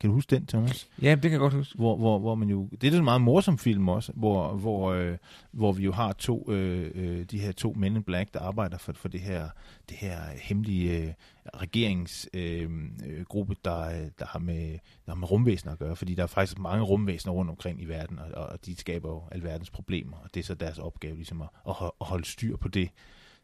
kan 0.00 0.10
du 0.10 0.14
huske 0.14 0.36
den, 0.36 0.46
Thomas? 0.46 0.88
Ja, 1.02 1.10
det 1.10 1.22
kan 1.22 1.30
jeg 1.30 1.40
godt 1.40 1.54
huske. 1.54 1.74
Hvor, 1.74 1.96
hvor, 1.96 2.18
hvor 2.18 2.34
man 2.34 2.48
jo, 2.48 2.68
det 2.80 2.94
er 2.94 2.98
en 2.98 3.04
meget 3.04 3.20
morsom 3.20 3.58
film 3.58 3.88
også, 3.88 4.12
hvor, 4.14 4.52
hvor, 4.52 4.92
øh, 4.92 5.16
hvor 5.52 5.72
vi 5.72 5.84
jo 5.84 5.92
har 5.92 6.12
to, 6.12 6.52
øh, 6.52 6.90
øh, 6.94 7.24
de 7.24 7.38
her 7.38 7.52
to 7.52 7.72
Men 7.76 7.96
in 7.96 8.02
Black, 8.02 8.34
der 8.34 8.40
arbejder 8.40 8.78
for, 8.78 8.92
for 8.92 9.08
det 9.08 9.20
her, 9.20 9.48
det 9.88 9.96
her 9.96 10.18
hemmelige 10.42 10.98
øh, 10.98 11.12
regeringsgruppe, 11.54 13.52
øh, 13.52 13.56
der, 13.64 14.08
der, 14.18 14.26
har 14.26 14.38
med, 14.38 14.72
der 15.06 15.12
har 15.12 15.14
med 15.14 15.30
rumvæsener 15.30 15.72
at 15.72 15.78
gøre, 15.78 15.96
fordi 15.96 16.14
der 16.14 16.22
er 16.22 16.26
faktisk 16.26 16.58
mange 16.58 16.84
rumvæsener 16.84 17.32
rundt 17.32 17.50
omkring 17.50 17.82
i 17.82 17.84
verden, 17.84 18.18
og, 18.18 18.46
og 18.46 18.66
de 18.66 18.76
skaber 18.76 19.08
jo 19.08 19.22
alverdens 19.32 19.70
problemer, 19.70 20.16
og 20.16 20.34
det 20.34 20.40
er 20.40 20.44
så 20.44 20.54
deres 20.54 20.78
opgave 20.78 21.14
ligesom 21.14 21.42
at, 21.42 21.48
at 21.68 21.76
holde 22.00 22.24
styr 22.24 22.56
på 22.56 22.68
det. 22.68 22.90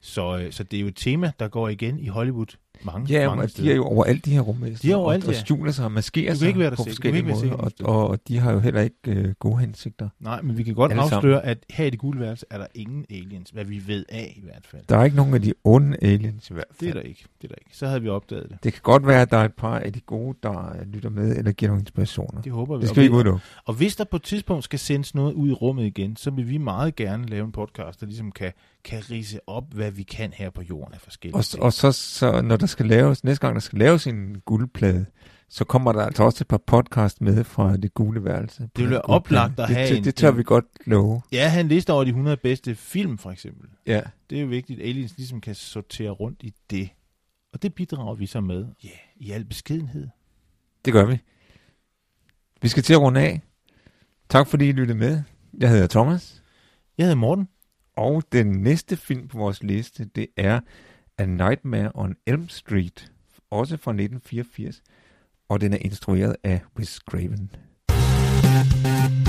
Så, 0.00 0.38
øh, 0.38 0.52
så 0.52 0.62
det 0.62 0.76
er 0.76 0.80
jo 0.80 0.86
et 0.86 0.96
tema, 0.96 1.32
der 1.38 1.48
går 1.48 1.68
igen 1.68 1.98
i 1.98 2.06
Hollywood 2.06 2.56
mange, 2.84 3.06
ja, 3.12 3.28
mange 3.28 3.48
steder. 3.48 3.68
de 3.68 3.72
er 3.72 3.76
jo 3.76 3.84
overalt, 3.84 4.24
de 4.24 4.30
her 4.30 4.40
rumvæsener. 4.40 4.78
De 4.78 4.92
er 4.92 4.96
overalt, 4.96 5.24
og, 5.24 5.28
og 5.28 5.34
skjuler 5.34 5.72
sig 5.72 5.84
og 5.84 5.92
maskerer 5.92 6.34
sig 6.34 6.58
være 6.58 6.70
på 6.70 6.84
forskellige 6.84 7.22
måder, 7.22 7.52
og, 7.52 7.72
og, 7.80 8.08
og 8.08 8.28
de 8.28 8.38
har 8.38 8.52
jo 8.52 8.58
heller 8.58 8.80
ikke 8.80 8.96
øh, 9.06 9.34
gode 9.38 9.58
hensigter. 9.58 10.08
Nej, 10.20 10.42
men 10.42 10.58
vi 10.58 10.62
kan 10.62 10.74
godt 10.74 10.92
afsløre, 10.92 11.20
sammen. 11.20 11.50
at 11.50 11.58
her 11.70 11.84
i 11.84 11.90
det 11.90 11.98
gule 11.98 12.20
værelse 12.20 12.46
er 12.50 12.58
der 12.58 12.66
ingen 12.74 13.06
aliens, 13.10 13.50
hvad 13.50 13.64
vi 13.64 13.82
ved 13.86 14.04
af 14.08 14.34
i 14.36 14.40
hvert 14.44 14.66
fald. 14.66 14.82
Der 14.88 14.96
er 14.96 15.04
ikke 15.04 15.16
nogen 15.16 15.34
af 15.34 15.42
de 15.42 15.52
onde 15.64 15.96
aliens 16.02 16.50
i 16.50 16.54
hvert 16.54 16.64
fald. 16.70 16.90
Det 16.90 16.96
er 16.96 17.00
der 17.00 17.08
ikke, 17.08 17.24
det 17.42 17.44
er 17.44 17.48
der 17.48 17.58
ikke. 17.60 17.76
Så 17.76 17.86
havde 17.86 18.02
vi 18.02 18.08
opdaget 18.08 18.48
det. 18.50 18.58
Det 18.64 18.72
kan 18.72 18.82
godt 18.82 19.06
være, 19.06 19.22
at 19.22 19.30
der 19.30 19.36
er 19.36 19.44
et 19.44 19.54
par 19.54 19.78
af 19.78 19.92
de 19.92 20.00
gode, 20.00 20.38
der 20.42 20.84
lytter 20.84 21.10
med, 21.10 21.36
eller 21.36 21.52
giver 21.52 21.70
nogle 21.70 21.80
inspirationer. 21.80 22.40
Det 22.40 22.52
håber 22.52 22.76
vi. 22.76 22.80
Det 22.80 22.88
skal 22.88 23.00
vi 23.00 23.04
ikke 23.04 23.16
udelukke. 23.16 23.40
Og 23.64 23.74
hvis 23.74 23.96
der 23.96 24.04
på 24.04 24.16
et 24.16 24.22
tidspunkt 24.22 24.64
skal 24.64 24.78
sendes 24.78 25.14
noget 25.14 25.32
ud 25.32 25.48
i 25.48 25.52
rummet 25.52 25.84
igen, 25.84 26.16
så 26.16 26.30
vil 26.30 26.48
vi 26.48 26.58
meget 26.58 26.96
gerne 26.96 27.26
lave 27.26 27.44
en 27.44 27.52
podcast, 27.52 28.00
der 28.00 28.06
ligesom 28.06 28.32
kan, 28.32 28.52
kan 28.84 29.10
rise 29.10 29.40
op, 29.46 29.64
hvad 29.74 29.90
vi 29.90 30.02
kan 30.02 30.32
her 30.34 30.50
på 30.50 30.62
jorden 30.62 30.94
af 30.94 31.00
forskellige 31.00 31.36
og, 31.36 31.44
og 31.60 31.72
så, 31.72 31.92
så, 31.92 32.40
når 32.40 32.56
der 32.62 32.68
skal 32.68 32.86
laves, 32.86 33.24
næste 33.24 33.46
gang 33.46 33.54
der 33.54 33.60
skal 33.60 33.78
laves 33.78 34.06
en 34.06 34.40
guldplade, 34.40 35.06
så 35.48 35.64
kommer 35.64 35.92
der 35.92 36.02
altså 36.02 36.22
også 36.22 36.42
et 36.42 36.48
par 36.48 36.62
podcast 36.66 37.20
med 37.20 37.44
fra 37.44 37.76
det 37.76 37.94
gule 37.94 38.24
værelse. 38.24 38.62
Det 38.62 38.72
bliver 38.72 38.98
oplagt 38.98 39.60
at 39.60 39.68
have 39.68 39.88
det, 39.88 39.96
en... 39.96 40.04
Det 40.04 40.14
tør 40.14 40.30
vi 40.30 40.42
godt 40.42 40.64
love. 40.86 41.22
Ja, 41.32 41.48
han 41.48 41.68
lister 41.68 41.92
over 41.92 42.04
de 42.04 42.10
100 42.10 42.36
bedste 42.36 42.74
film, 42.74 43.18
for 43.18 43.30
eksempel. 43.30 43.68
Ja. 43.86 44.00
Det 44.30 44.38
er 44.38 44.42
jo 44.42 44.48
vigtigt, 44.48 44.80
at 44.80 44.88
aliens 44.88 45.16
ligesom 45.16 45.40
kan 45.40 45.54
sortere 45.54 46.10
rundt 46.10 46.42
i 46.42 46.52
det. 46.70 46.88
Og 47.52 47.62
det 47.62 47.74
bidrager 47.74 48.14
vi 48.14 48.26
så 48.26 48.40
med, 48.40 48.66
ja, 48.84 48.88
yeah, 48.88 48.98
i 49.16 49.30
al 49.30 49.44
beskedenhed. 49.44 50.08
Det 50.84 50.92
gør 50.92 51.04
vi. 51.04 51.18
Vi 52.62 52.68
skal 52.68 52.82
til 52.82 52.92
at 52.92 53.00
runde 53.00 53.20
af. 53.20 53.40
Tak 54.28 54.46
fordi 54.46 54.68
I 54.68 54.72
lyttede 54.72 54.98
med. 54.98 55.22
Jeg 55.58 55.70
hedder 55.70 55.86
Thomas. 55.86 56.42
Jeg 56.98 57.04
hedder 57.04 57.16
Morten. 57.16 57.48
Og 57.96 58.22
den 58.32 58.46
næste 58.46 58.96
film 58.96 59.28
på 59.28 59.38
vores 59.38 59.62
liste, 59.62 60.04
det 60.04 60.26
er 60.36 60.60
A 61.22 61.26
Nightmare 61.26 61.90
on 61.94 62.16
Elm 62.26 62.48
Street, 62.48 63.12
også 63.50 63.76
fra 63.76 63.90
1984, 63.90 64.82
og 65.48 65.60
den 65.60 65.72
er 65.72 65.78
instrueret 65.80 66.36
af 66.44 66.60
Wes 66.78 67.00
Craven. 67.08 67.50
thank 68.82 69.16
you 69.16 69.21